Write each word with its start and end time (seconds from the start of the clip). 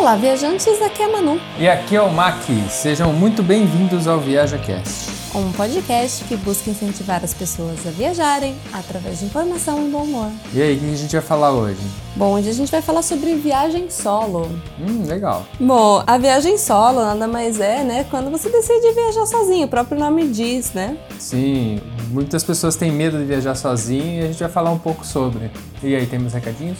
Olá, 0.00 0.16
viajantes, 0.16 0.80
aqui 0.80 1.02
é 1.02 1.04
a 1.04 1.08
Manu. 1.12 1.38
E 1.58 1.68
aqui 1.68 1.94
é 1.94 2.00
o 2.00 2.10
Mac. 2.10 2.42
Sejam 2.70 3.12
muito 3.12 3.42
bem-vindos 3.42 4.08
ao 4.08 4.18
ViajaCast. 4.18 5.10
Um 5.34 5.52
podcast 5.52 6.24
que 6.24 6.38
busca 6.38 6.70
incentivar 6.70 7.22
as 7.22 7.34
pessoas 7.34 7.86
a 7.86 7.90
viajarem 7.90 8.56
através 8.72 9.18
de 9.18 9.26
informação 9.26 9.86
e 9.86 9.90
bom 9.90 10.04
humor. 10.04 10.30
E 10.54 10.62
aí, 10.62 10.74
o 10.74 10.80
que 10.80 10.90
a 10.90 10.96
gente 10.96 11.12
vai 11.12 11.20
falar 11.20 11.52
hoje? 11.52 11.82
Bom, 12.16 12.32
hoje 12.32 12.48
a 12.48 12.52
gente 12.54 12.72
vai 12.72 12.80
falar 12.80 13.02
sobre 13.02 13.34
viagem 13.34 13.90
solo. 13.90 14.50
Hum, 14.80 15.04
legal. 15.06 15.44
Bom, 15.60 16.02
a 16.06 16.16
viagem 16.16 16.56
solo 16.56 17.04
nada 17.04 17.28
mais 17.28 17.60
é, 17.60 17.84
né, 17.84 18.06
quando 18.10 18.30
você 18.30 18.48
decide 18.48 18.94
viajar 18.94 19.26
sozinho, 19.26 19.66
o 19.66 19.68
próprio 19.68 20.00
nome 20.00 20.28
diz, 20.28 20.72
né? 20.72 20.96
Sim, 21.18 21.78
muitas 22.08 22.42
pessoas 22.42 22.74
têm 22.74 22.90
medo 22.90 23.18
de 23.18 23.24
viajar 23.24 23.54
sozinho 23.54 24.22
e 24.22 24.24
a 24.24 24.26
gente 24.28 24.40
vai 24.40 24.48
falar 24.48 24.70
um 24.70 24.78
pouco 24.78 25.06
sobre. 25.06 25.50
E 25.82 25.94
aí, 25.94 26.06
temos 26.06 26.32
recadinhos? 26.32 26.78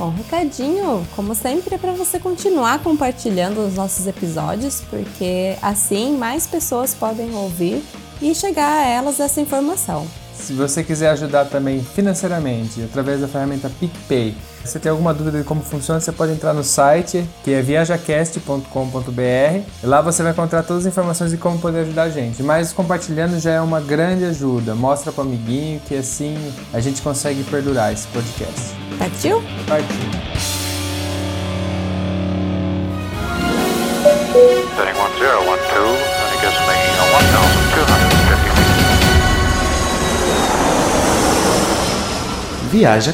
Bom, 0.00 0.08
recadinho, 0.08 1.06
como 1.14 1.34
sempre, 1.34 1.74
é 1.74 1.78
para 1.78 1.92
você 1.92 2.18
continuar 2.18 2.82
compartilhando 2.82 3.58
os 3.60 3.74
nossos 3.74 4.06
episódios, 4.06 4.80
porque 4.88 5.58
assim 5.60 6.16
mais 6.16 6.46
pessoas 6.46 6.94
podem 6.94 7.34
ouvir 7.34 7.84
e 8.18 8.34
chegar 8.34 8.78
a 8.78 8.86
elas 8.86 9.20
essa 9.20 9.42
informação. 9.42 10.06
Se 10.40 10.54
você 10.54 10.82
quiser 10.82 11.10
ajudar 11.10 11.44
também 11.44 11.82
financeiramente 11.82 12.82
através 12.82 13.20
da 13.20 13.28
ferramenta 13.28 13.70
PicPay, 13.78 14.34
se 14.64 14.72
você 14.72 14.78
tem 14.78 14.90
alguma 14.90 15.12
dúvida 15.12 15.38
de 15.38 15.44
como 15.44 15.62
funciona, 15.62 16.00
você 16.00 16.10
pode 16.10 16.32
entrar 16.32 16.54
no 16.54 16.64
site 16.64 17.24
que 17.44 17.52
é 17.52 17.62
viajacast.com.br. 17.62 19.60
Lá 19.82 20.00
você 20.00 20.22
vai 20.22 20.32
encontrar 20.32 20.62
todas 20.62 20.86
as 20.86 20.92
informações 20.92 21.30
de 21.30 21.36
como 21.36 21.58
poder 21.58 21.80
ajudar 21.80 22.04
a 22.04 22.10
gente. 22.10 22.42
Mas 22.42 22.72
compartilhando 22.72 23.38
já 23.38 23.52
é 23.52 23.60
uma 23.60 23.80
grande 23.80 24.24
ajuda. 24.24 24.74
Mostra 24.74 25.12
para 25.12 25.24
o 25.24 25.26
amiguinho 25.26 25.80
que 25.80 25.94
assim 25.94 26.36
a 26.72 26.80
gente 26.80 27.02
consegue 27.02 27.44
perdurar 27.44 27.92
esse 27.92 28.06
podcast. 28.08 28.74
Partiu? 28.98 29.42
Partiu. 29.66 30.10
Setting 34.76 34.96
1012, 34.96 35.98
and 35.98 36.32
it 36.32 36.40
Viaja 42.70 43.12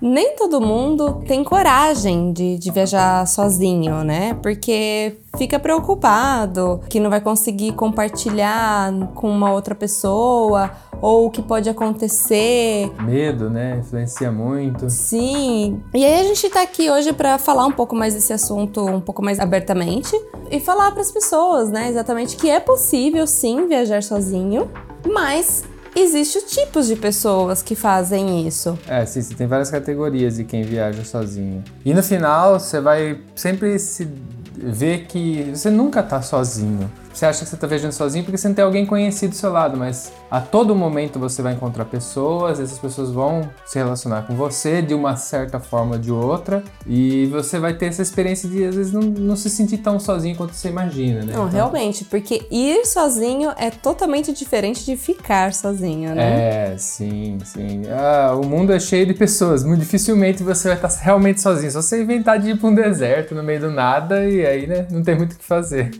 Nem 0.00 0.34
todo 0.34 0.60
mundo 0.60 1.22
tem 1.26 1.44
coragem 1.44 2.32
de, 2.32 2.58
de 2.58 2.70
viajar 2.70 3.26
sozinho, 3.26 4.02
né? 4.02 4.34
Porque 4.42 5.18
fica 5.36 5.58
preocupado 5.58 6.80
que 6.88 6.98
não 6.98 7.10
vai 7.10 7.20
conseguir 7.20 7.72
compartilhar 7.72 8.92
com 9.14 9.30
uma 9.30 9.52
outra 9.52 9.74
pessoa 9.74 10.70
ou 11.02 11.26
o 11.26 11.30
que 11.30 11.42
pode 11.42 11.68
acontecer. 11.68 12.90
Medo, 13.02 13.50
né? 13.50 13.78
Influencia 13.78 14.30
muito. 14.32 14.88
Sim. 14.88 15.82
E 15.94 16.04
aí 16.04 16.20
a 16.20 16.24
gente 16.24 16.48
tá 16.48 16.62
aqui 16.62 16.90
hoje 16.90 17.12
para 17.12 17.38
falar 17.38 17.66
um 17.66 17.72
pouco 17.72 17.94
mais 17.94 18.14
desse 18.14 18.32
assunto 18.32 18.84
um 18.84 19.00
pouco 19.00 19.22
mais 19.22 19.38
abertamente 19.38 20.14
e 20.50 20.58
falar 20.60 20.90
para 20.92 21.00
as 21.00 21.12
pessoas, 21.12 21.70
né, 21.70 21.88
exatamente 21.88 22.36
que 22.36 22.50
é 22.50 22.58
possível 22.58 23.26
sim 23.26 23.68
viajar 23.68 24.02
sozinho, 24.02 24.68
mas 25.06 25.64
Existem 25.94 26.42
tipos 26.46 26.86
de 26.86 26.96
pessoas 26.96 27.62
que 27.62 27.74
fazem 27.74 28.46
isso. 28.46 28.78
É, 28.86 29.04
sim, 29.04 29.22
tem 29.34 29.46
várias 29.46 29.70
categorias 29.70 30.36
de 30.36 30.44
quem 30.44 30.62
viaja 30.62 31.04
sozinho. 31.04 31.64
E 31.84 31.92
no 31.92 32.02
final, 32.02 32.60
você 32.60 32.80
vai 32.80 33.20
sempre 33.34 33.78
se 33.78 34.08
ver 34.56 35.06
que 35.06 35.50
você 35.54 35.70
nunca 35.70 36.02
tá 36.02 36.22
sozinho. 36.22 36.90
Você 37.12 37.26
acha 37.26 37.44
que 37.44 37.50
você 37.50 37.56
tá 37.56 37.66
viajando 37.66 37.94
sozinho 37.94 38.24
porque 38.24 38.38
você 38.38 38.48
não 38.48 38.54
tem 38.54 38.64
alguém 38.64 38.86
conhecido 38.86 39.30
do 39.30 39.36
seu 39.36 39.50
lado, 39.52 39.76
mas 39.76 40.12
a 40.30 40.40
todo 40.40 40.74
momento 40.74 41.18
você 41.18 41.42
vai 41.42 41.54
encontrar 41.54 41.84
pessoas, 41.84 42.60
essas 42.60 42.78
pessoas 42.78 43.10
vão 43.10 43.50
se 43.66 43.78
relacionar 43.78 44.22
com 44.22 44.34
você 44.34 44.80
de 44.80 44.94
uma 44.94 45.16
certa 45.16 45.58
forma 45.58 45.96
ou 45.96 45.98
de 45.98 46.12
outra, 46.12 46.62
e 46.86 47.26
você 47.26 47.58
vai 47.58 47.74
ter 47.74 47.86
essa 47.86 48.02
experiência 48.02 48.48
de 48.48 48.64
às 48.64 48.74
vezes 48.74 48.92
não, 48.92 49.02
não 49.02 49.36
se 49.36 49.50
sentir 49.50 49.78
tão 49.78 49.98
sozinho 49.98 50.36
quanto 50.36 50.54
você 50.54 50.68
imagina, 50.68 51.20
né? 51.20 51.32
Não, 51.32 51.46
Então, 51.46 51.48
realmente, 51.48 52.04
porque 52.04 52.46
ir 52.50 52.86
sozinho 52.86 53.50
é 53.56 53.70
totalmente 53.70 54.32
diferente 54.32 54.84
de 54.84 54.96
ficar 54.96 55.52
sozinho, 55.52 56.14
né? 56.14 56.72
É, 56.72 56.78
sim, 56.78 57.38
sim. 57.44 57.82
Ah, 57.90 58.34
o 58.40 58.46
mundo 58.46 58.72
é 58.72 58.78
cheio 58.80 59.06
de 59.06 59.14
pessoas. 59.14 59.64
Muito 59.64 59.80
dificilmente 59.80 60.42
você 60.42 60.68
vai 60.68 60.76
estar 60.76 60.88
realmente 61.02 61.40
sozinho. 61.40 61.70
Só 61.72 61.82
você 61.82 62.02
inventar 62.02 62.38
de 62.38 62.50
ir 62.50 62.58
para 62.58 62.68
um 62.68 62.74
deserto 62.74 63.34
no 63.34 63.42
meio 63.42 63.60
do 63.60 63.70
nada 63.70 64.28
e 64.28 64.44
aí, 64.46 64.66
né, 64.66 64.86
não 64.90 65.02
tem 65.02 65.16
muito 65.16 65.32
o 65.32 65.36
que 65.36 65.44
fazer. 65.44 65.90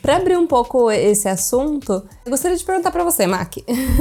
Pra 0.00 0.16
abrir 0.16 0.36
um 0.36 0.46
pouco 0.54 0.88
esse 0.88 1.28
assunto, 1.28 2.04
eu 2.24 2.30
gostaria 2.30 2.56
de 2.56 2.62
perguntar 2.62 2.92
pra 2.92 3.02
você, 3.02 3.26
Mac. 3.26 3.56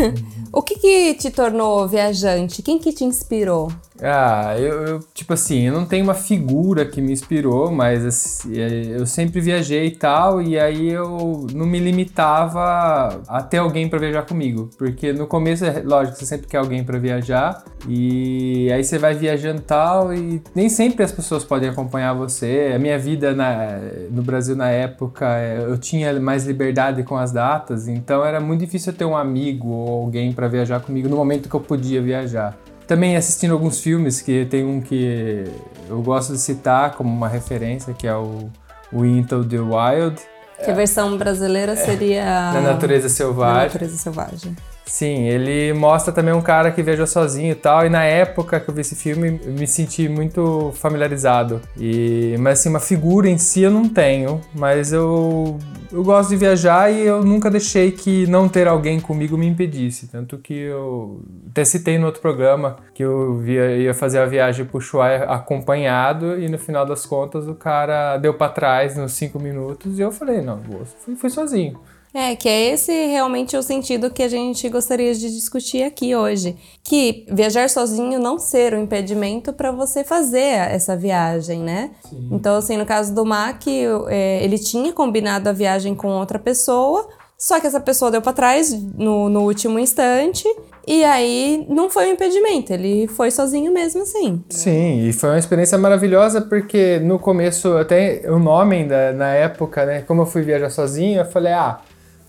o 0.53 0.61
que, 0.61 0.75
que 0.75 1.15
te 1.15 1.31
tornou 1.31 1.87
viajante? 1.87 2.61
Quem 2.61 2.77
que 2.77 2.93
te 2.93 3.03
inspirou? 3.03 3.71
Ah, 4.05 4.55
eu, 4.59 4.85
eu, 4.85 4.99
tipo 5.13 5.31
assim, 5.31 5.61
eu 5.67 5.73
não 5.73 5.85
tenho 5.85 6.03
uma 6.03 6.13
figura 6.13 6.85
que 6.85 7.01
me 7.01 7.13
inspirou, 7.13 7.71
mas 7.71 8.05
assim, 8.05 8.59
é, 8.59 8.99
eu 8.99 9.05
sempre 9.05 9.39
viajei 9.39 9.87
e 9.87 9.91
tal, 9.91 10.41
e 10.41 10.59
aí 10.59 10.89
eu 10.89 11.47
não 11.53 11.65
me 11.65 11.79
limitava 11.79 13.21
a 13.29 13.41
ter 13.41 13.59
alguém 13.59 13.87
para 13.87 13.97
viajar 13.99 14.23
comigo, 14.23 14.69
porque 14.77 15.13
no 15.13 15.25
começo, 15.25 15.63
é 15.63 15.81
lógico, 15.81 16.17
você 16.17 16.25
sempre 16.25 16.47
quer 16.47 16.57
alguém 16.57 16.83
para 16.83 16.99
viajar, 16.99 17.63
e 17.87 18.69
aí 18.73 18.83
você 18.83 18.97
vai 18.97 19.13
viajando 19.13 19.61
tal, 19.61 20.13
e 20.13 20.41
nem 20.53 20.67
sempre 20.67 21.03
as 21.03 21.11
pessoas 21.13 21.45
podem 21.45 21.69
acompanhar 21.69 22.13
você. 22.13 22.73
A 22.75 22.79
minha 22.79 22.99
vida 22.99 23.33
na, 23.33 23.79
no 24.11 24.21
Brasil 24.21 24.55
na 24.55 24.69
época, 24.69 25.37
é, 25.37 25.63
eu 25.63 25.77
tinha 25.77 26.19
mais 26.19 26.45
liberdade 26.45 27.03
com 27.03 27.15
as 27.15 27.31
datas, 27.31 27.87
então 27.87 28.25
era 28.25 28.41
muito 28.41 28.59
difícil 28.59 28.91
ter 28.91 29.05
um 29.05 29.15
amigo 29.15 29.69
ou 29.69 30.01
alguém 30.03 30.33
para 30.33 30.49
viajar 30.49 30.81
comigo 30.81 31.07
no 31.07 31.15
momento 31.15 31.47
que 31.47 31.55
eu 31.55 31.61
podia 31.61 32.01
viajar. 32.01 32.57
Também 32.87 33.15
assistindo 33.15 33.53
alguns 33.53 33.79
filmes, 33.79 34.21
que 34.21 34.45
tem 34.45 34.65
um 34.65 34.81
que 34.81 35.45
eu 35.89 36.01
gosto 36.01 36.33
de 36.33 36.39
citar 36.39 36.95
como 36.95 37.09
uma 37.09 37.27
referência, 37.27 37.93
que 37.93 38.07
é 38.07 38.15
o, 38.15 38.49
o 38.91 39.05
Into 39.05 39.43
the 39.45 39.59
Wild, 39.59 40.21
Que 40.63 40.71
a 40.71 40.73
versão 40.73 41.17
brasileira 41.17 41.75
seria... 41.75 42.51
da 42.51 42.61
natureza 42.61 43.09
selvagem. 43.09 43.63
natureza 43.63 43.97
selvagem. 43.97 44.55
Sim, 44.85 45.27
ele 45.27 45.73
mostra 45.73 46.13
também 46.13 46.33
um 46.33 46.41
cara 46.41 46.71
que 46.71 46.83
viajou 46.83 47.07
sozinho 47.07 47.51
e 47.51 47.55
tal, 47.55 47.85
e 47.85 47.89
na 47.89 48.03
época 48.03 48.59
que 48.59 48.69
eu 48.69 48.73
vi 48.73 48.81
esse 48.81 48.95
filme, 48.95 49.39
eu 49.43 49.53
me 49.53 49.65
senti 49.65 50.09
muito 50.09 50.71
familiarizado. 50.75 51.61
E, 51.77 52.35
mas 52.39 52.59
assim, 52.59 52.69
uma 52.69 52.79
figura 52.79 53.29
em 53.29 53.37
si 53.37 53.61
eu 53.61 53.71
não 53.71 53.87
tenho, 53.87 54.41
mas 54.53 54.91
eu, 54.91 55.57
eu 55.91 56.03
gosto 56.03 56.29
de 56.29 56.35
viajar 56.35 56.91
e 56.91 57.01
eu 57.05 57.23
nunca 57.23 57.49
deixei 57.49 57.91
que 57.91 58.27
não 58.27 58.49
ter 58.49 58.67
alguém 58.67 58.99
comigo 58.99 59.37
me 59.37 59.47
impedisse. 59.47 60.07
Tanto 60.07 60.37
que 60.37 60.53
eu 60.53 61.21
até 61.49 61.63
citei 61.63 61.97
no 61.97 62.05
outro 62.05 62.21
programa 62.21 62.77
que 62.93 63.03
eu 63.03 63.37
via, 63.37 63.77
ia 63.77 63.93
fazer 63.93 64.19
a 64.19 64.25
viagem 64.25 64.65
pro 64.65 64.77
Ushuaia 64.79 65.23
acompanhado 65.23 66.39
e 66.39 66.49
no 66.49 66.57
final 66.57 66.85
das 66.85 67.05
contas 67.05 67.47
o 67.47 67.55
cara 67.55 68.17
deu 68.17 68.33
pra 68.33 68.49
trás 68.49 68.97
nos 68.97 69.13
cinco 69.13 69.39
minutos 69.39 69.97
e 69.97 70.01
eu 70.01 70.11
falei, 70.11 70.41
não, 70.41 70.57
vou, 70.57 70.85
fui, 70.85 71.15
fui 71.15 71.29
sozinho. 71.29 71.79
É, 72.13 72.35
que 72.35 72.47
é 72.47 72.69
esse 72.69 72.91
realmente 73.07 73.57
o 73.57 73.63
sentido 73.63 74.11
que 74.11 74.21
a 74.21 74.27
gente 74.27 74.69
gostaria 74.69 75.15
de 75.15 75.31
discutir 75.31 75.83
aqui 75.83 76.15
hoje. 76.15 76.55
Que 76.83 77.25
viajar 77.31 77.67
sozinho 77.69 78.19
não 78.19 78.37
ser 78.37 78.75
um 78.75 78.83
impedimento 78.83 79.51
para 79.51 79.71
você 79.71 80.03
fazer 80.03 80.69
essa 80.69 80.95
viagem, 80.95 81.61
né? 81.61 81.89
Então, 82.31 82.55
assim, 82.55 82.77
no 82.77 82.85
caso 82.85 83.15
do 83.15 83.25
Mac, 83.25 83.63
é, 84.09 84.43
ele 84.43 84.59
tinha 84.59 84.93
combinado 84.93 85.49
a 85.49 85.51
viagem 85.51 85.95
com 85.95 86.09
outra 86.09 86.37
pessoa, 86.37 87.07
só 87.35 87.59
que 87.59 87.65
essa 87.65 87.79
pessoa 87.79 88.11
deu 88.11 88.21
para 88.21 88.31
trás 88.31 88.71
no, 88.71 89.27
no 89.27 89.41
último 89.41 89.79
instante, 89.79 90.45
e 90.85 91.03
aí 91.03 91.65
não 91.67 91.89
foi 91.89 92.09
um 92.09 92.13
impedimento, 92.13 92.71
ele 92.71 93.07
foi 93.07 93.31
sozinho 93.31 93.73
mesmo 93.73 94.03
assim. 94.03 94.43
Sim, 94.49 95.07
e 95.07 95.13
foi 95.13 95.29
uma 95.29 95.39
experiência 95.39 95.77
maravilhosa 95.77 96.41
porque 96.41 96.99
no 96.99 97.17
começo, 97.17 97.75
até 97.77 98.23
o 98.27 98.37
nome 98.37 98.77
ainda, 98.77 99.13
na 99.13 99.29
época, 99.33 99.85
né, 99.85 100.01
como 100.01 100.21
eu 100.21 100.25
fui 100.25 100.41
viajar 100.41 100.69
sozinho, 100.69 101.21
eu 101.21 101.25
falei, 101.25 101.53
ah, 101.53 101.79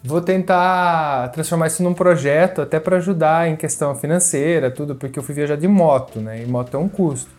vou 0.04 0.20
tentar 0.20 1.28
transformar 1.32 1.68
isso 1.68 1.82
num 1.82 1.94
projeto 1.94 2.60
até 2.60 2.78
para 2.78 2.98
ajudar 2.98 3.48
em 3.48 3.56
questão 3.56 3.94
financeira, 3.94 4.70
tudo, 4.70 4.94
porque 4.94 5.18
eu 5.18 5.22
fui 5.22 5.34
viajar 5.34 5.56
de 5.56 5.66
moto, 5.66 6.20
né, 6.20 6.42
e 6.42 6.46
moto 6.46 6.76
é 6.76 6.78
um 6.78 6.88
custo. 6.88 7.30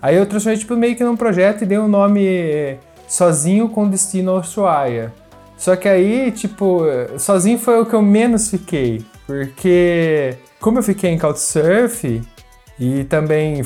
Aí 0.00 0.16
eu 0.16 0.24
transformei 0.24 0.58
tipo 0.58 0.76
meio 0.76 0.96
que 0.96 1.04
num 1.04 1.16
projeto 1.16 1.62
e 1.62 1.66
dei 1.66 1.78
o 1.78 1.88
nome 1.88 2.24
eh, 2.24 2.78
Sozinho 3.08 3.68
com 3.68 3.88
Destino 3.88 4.32
ao 4.32 4.40
Ushuaia. 4.40 5.12
Só 5.56 5.76
que 5.76 5.88
aí, 5.88 6.32
tipo, 6.32 6.80
sozinho 7.18 7.56
foi 7.56 7.80
o 7.80 7.86
que 7.86 7.94
eu 7.94 8.02
menos 8.02 8.50
fiquei, 8.50 9.04
porque 9.26 10.34
como 10.60 10.78
eu 10.78 10.82
fiquei 10.82 11.10
em 11.10 11.18
Couchsurf 11.18 12.20
e 12.80 13.04
também 13.04 13.62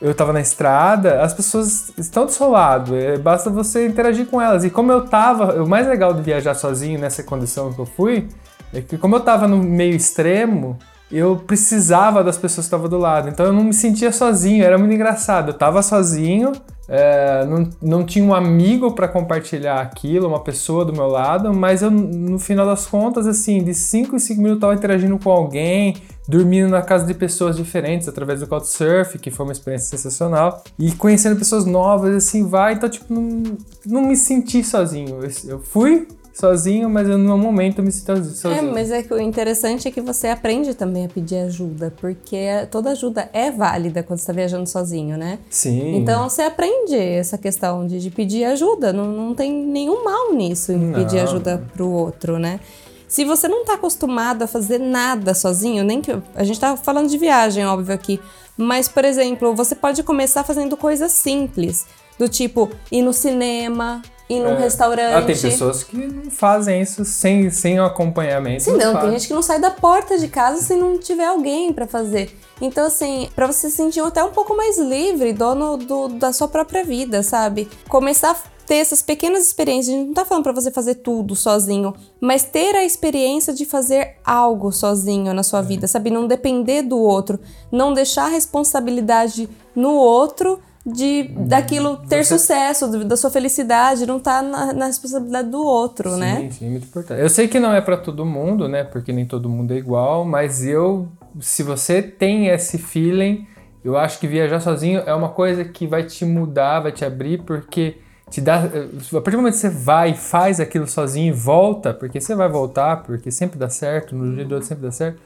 eu 0.00 0.14
tava 0.14 0.32
na 0.32 0.40
estrada, 0.40 1.22
as 1.22 1.34
pessoas 1.34 1.92
estão 1.98 2.24
do 2.24 2.32
seu 2.32 2.50
lado, 2.50 2.96
é, 2.96 3.18
basta 3.18 3.50
você 3.50 3.86
interagir 3.86 4.26
com 4.26 4.40
elas. 4.40 4.64
E 4.64 4.70
como 4.70 4.90
eu 4.90 5.06
tava, 5.06 5.62
o 5.62 5.68
mais 5.68 5.86
legal 5.86 6.14
de 6.14 6.22
viajar 6.22 6.54
sozinho 6.54 6.98
nessa 6.98 7.22
condição 7.22 7.72
que 7.72 7.78
eu 7.78 7.86
fui, 7.86 8.28
é 8.72 8.80
que 8.80 8.96
como 8.96 9.16
eu 9.16 9.20
tava 9.20 9.46
no 9.46 9.58
meio 9.58 9.94
extremo, 9.94 10.78
eu 11.12 11.36
precisava 11.36 12.22
das 12.22 12.38
pessoas 12.38 12.66
que 12.66 12.68
estavam 12.68 12.88
do 12.88 12.96
lado. 12.96 13.28
Então 13.28 13.44
eu 13.44 13.52
não 13.52 13.64
me 13.64 13.74
sentia 13.74 14.12
sozinho, 14.12 14.64
era 14.64 14.78
muito 14.78 14.94
engraçado. 14.94 15.50
Eu 15.50 15.54
tava 15.54 15.82
sozinho, 15.82 16.52
é, 16.92 17.46
não, 17.46 17.70
não 17.80 18.04
tinha 18.04 18.24
um 18.24 18.34
amigo 18.34 18.90
para 18.90 19.06
compartilhar 19.06 19.80
aquilo, 19.80 20.26
uma 20.26 20.40
pessoa 20.40 20.84
do 20.84 20.92
meu 20.92 21.06
lado, 21.06 21.54
mas 21.54 21.82
eu, 21.82 21.90
no 21.90 22.36
final 22.36 22.66
das 22.66 22.84
contas, 22.84 23.28
assim, 23.28 23.62
de 23.62 23.72
5 23.72 24.16
em 24.16 24.18
5 24.18 24.42
minutos 24.42 24.50
eu 24.50 24.56
estava 24.56 24.74
interagindo 24.74 25.16
com 25.16 25.30
alguém, 25.30 25.94
dormindo 26.26 26.68
na 26.68 26.82
casa 26.82 27.06
de 27.06 27.14
pessoas 27.14 27.56
diferentes 27.56 28.08
através 28.08 28.40
do 28.40 28.48
Couchsurf, 28.48 29.20
que 29.20 29.30
foi 29.30 29.46
uma 29.46 29.52
experiência 29.52 29.96
sensacional, 29.96 30.64
e 30.76 30.90
conhecendo 30.90 31.38
pessoas 31.38 31.64
novas, 31.64 32.12
assim, 32.12 32.48
vai, 32.48 32.74
então, 32.74 32.88
tipo, 32.88 33.14
não, 33.14 33.56
não 33.86 34.02
me 34.02 34.16
senti 34.16 34.64
sozinho. 34.64 35.20
Eu 35.46 35.60
fui 35.60 36.08
sozinho, 36.40 36.88
mas 36.90 37.08
eu, 37.08 37.16
no 37.18 37.36
momento 37.38 37.78
eu 37.78 37.84
me 37.84 37.92
sinto 37.92 38.12
É, 38.12 38.22
sozinho. 38.22 38.72
mas 38.72 38.90
é 38.90 39.02
que 39.02 39.12
o 39.14 39.20
interessante 39.20 39.86
é 39.86 39.90
que 39.90 40.00
você 40.00 40.28
aprende 40.28 40.74
também 40.74 41.04
a 41.04 41.08
pedir 41.08 41.36
ajuda, 41.36 41.92
porque 42.00 42.38
toda 42.70 42.90
ajuda 42.90 43.28
é 43.32 43.50
válida 43.50 44.02
quando 44.02 44.18
você 44.18 44.22
está 44.24 44.32
viajando 44.32 44.68
sozinho, 44.68 45.16
né? 45.16 45.38
Sim. 45.48 45.96
Então 45.96 46.28
você 46.28 46.42
aprende 46.42 46.96
essa 46.96 47.36
questão 47.38 47.86
de, 47.86 48.00
de 48.00 48.10
pedir 48.10 48.44
ajuda. 48.44 48.92
Não, 48.92 49.06
não 49.06 49.34
tem 49.34 49.52
nenhum 49.52 50.02
mal 50.04 50.32
nisso 50.34 50.72
em 50.72 50.92
pedir 50.92 51.16
Não. 51.16 51.22
ajuda 51.24 51.62
pro 51.74 51.88
outro, 51.88 52.38
né? 52.38 52.58
Se 53.06 53.24
você 53.24 53.48
não 53.48 53.64
tá 53.64 53.74
acostumado 53.74 54.42
a 54.42 54.46
fazer 54.46 54.78
nada 54.78 55.34
sozinho, 55.34 55.82
nem 55.82 56.00
que. 56.00 56.16
A 56.34 56.44
gente 56.44 56.60
tá 56.60 56.76
falando 56.76 57.08
de 57.08 57.18
viagem, 57.18 57.66
óbvio, 57.66 57.92
aqui. 57.94 58.20
Mas, 58.56 58.88
por 58.88 59.04
exemplo, 59.04 59.52
você 59.54 59.74
pode 59.74 60.02
começar 60.04 60.44
fazendo 60.44 60.76
coisas 60.76 61.10
simples. 61.10 61.86
Do 62.18 62.28
tipo, 62.28 62.68
ir 62.92 63.02
no 63.02 63.12
cinema, 63.12 64.00
ir 64.30 64.40
num 64.40 64.50
É. 64.54 64.60
restaurante. 64.60 65.14
Ah, 65.14 65.22
tem 65.22 65.36
pessoas 65.36 65.82
que 65.82 65.96
não 65.96 66.30
fazem 66.30 66.80
isso 66.80 67.04
sem, 67.04 67.50
sem 67.50 67.80
o 67.80 67.84
acompanhamento. 67.84 68.62
Sim, 68.62 68.72
não, 68.72 68.78
tem 68.78 68.92
fazem. 68.92 69.10
gente 69.12 69.28
que 69.28 69.34
não 69.34 69.42
sai 69.42 69.58
da 69.60 69.70
porta 69.70 70.16
de 70.18 70.28
casa 70.28 70.62
se 70.62 70.74
não 70.76 70.98
tiver 70.98 71.26
alguém 71.26 71.72
pra 71.72 71.86
fazer. 71.86 72.36
Então, 72.60 72.86
assim, 72.86 73.28
pra 73.34 73.46
você 73.46 73.68
se 73.70 73.76
sentir 73.76 74.00
até 74.00 74.22
um 74.22 74.30
pouco 74.30 74.56
mais 74.56 74.78
livre, 74.78 75.32
dono 75.32 75.76
do, 75.76 76.08
da 76.08 76.32
sua 76.32 76.46
própria 76.48 76.84
vida, 76.84 77.22
sabe? 77.22 77.68
Começar 77.88 78.30
a 78.32 78.36
ter 78.66 78.76
essas 78.76 79.02
pequenas 79.02 79.44
experiências. 79.46 79.92
A 79.94 79.98
gente 79.98 80.06
não 80.08 80.14
tá 80.14 80.24
falando 80.24 80.44
pra 80.44 80.52
você 80.52 80.70
fazer 80.70 80.96
tudo 80.96 81.34
sozinho, 81.34 81.92
mas 82.20 82.44
ter 82.44 82.76
a 82.76 82.84
experiência 82.84 83.52
de 83.52 83.64
fazer 83.64 84.16
algo 84.24 84.70
sozinho 84.70 85.34
na 85.34 85.40
É. 85.40 85.42
sua 85.42 85.60
vida, 85.60 85.88
sabe? 85.88 86.08
Não 86.10 86.28
depender 86.28 86.82
do 86.82 86.98
outro, 86.98 87.40
não 87.72 87.92
deixar 87.92 88.26
a 88.26 88.28
responsabilidade 88.28 89.48
no 89.74 89.94
outro. 89.94 90.60
De 90.92 91.24
daquilo 91.36 91.96
ter 92.08 92.24
Você- 92.24 92.38
sucesso, 92.38 92.88
da 93.04 93.16
sua 93.16 93.30
felicidade, 93.30 94.06
não 94.06 94.18
tá 94.18 94.42
na, 94.42 94.72
na 94.72 94.86
responsabilidade 94.86 95.48
do 95.48 95.62
outro, 95.62 96.16
né? 96.16 96.36
Sim, 96.36 96.50
sim, 96.50 96.70
muito 96.70 96.84
importante. 96.86 97.20
Eu 97.20 97.28
sei 97.28 97.48
que 97.48 97.58
não 97.60 97.72
é 97.72 97.80
pra 97.80 97.96
todo 97.96 98.24
mundo, 98.24 98.68
né? 98.68 98.84
Porque 98.84 99.12
nem 99.12 99.26
todo 99.26 99.48
mundo 99.48 99.72
é 99.72 99.76
igual, 99.76 100.24
mas 100.24 100.64
eu, 100.64 101.08
se 101.40 101.62
você 101.62 102.00
tem 102.02 102.48
esse 102.48 102.78
feeling, 102.78 103.46
eu 103.84 103.96
acho 103.96 104.18
que 104.18 104.26
viajar 104.26 104.60
sozinho 104.60 105.00
é 105.06 105.14
uma 105.14 105.28
coisa 105.30 105.64
que 105.64 105.86
vai 105.86 106.02
te 106.04 106.24
mudar, 106.24 106.80
vai 106.80 106.92
te 106.92 107.04
abrir, 107.04 107.42
porque 107.42 107.96
te 108.30 108.40
dá. 108.40 108.56
A 108.58 109.20
partir 109.20 109.32
do 109.32 109.36
momento 109.38 109.54
que 109.54 109.60
você 109.60 109.70
vai 109.70 110.10
e 110.10 110.14
faz 110.14 110.60
aquilo 110.60 110.86
sozinho 110.86 111.28
e 111.28 111.32
volta, 111.32 111.92
porque 111.92 112.20
você 112.20 112.34
vai 112.34 112.48
voltar, 112.48 113.02
porque 113.02 113.30
sempre 113.30 113.58
dá 113.58 113.68
certo, 113.68 114.14
no 114.14 114.34
dia 114.34 114.44
do 114.44 114.54
outro 114.54 114.68
sempre 114.68 114.84
dá 114.84 114.92
certo. 114.92 115.20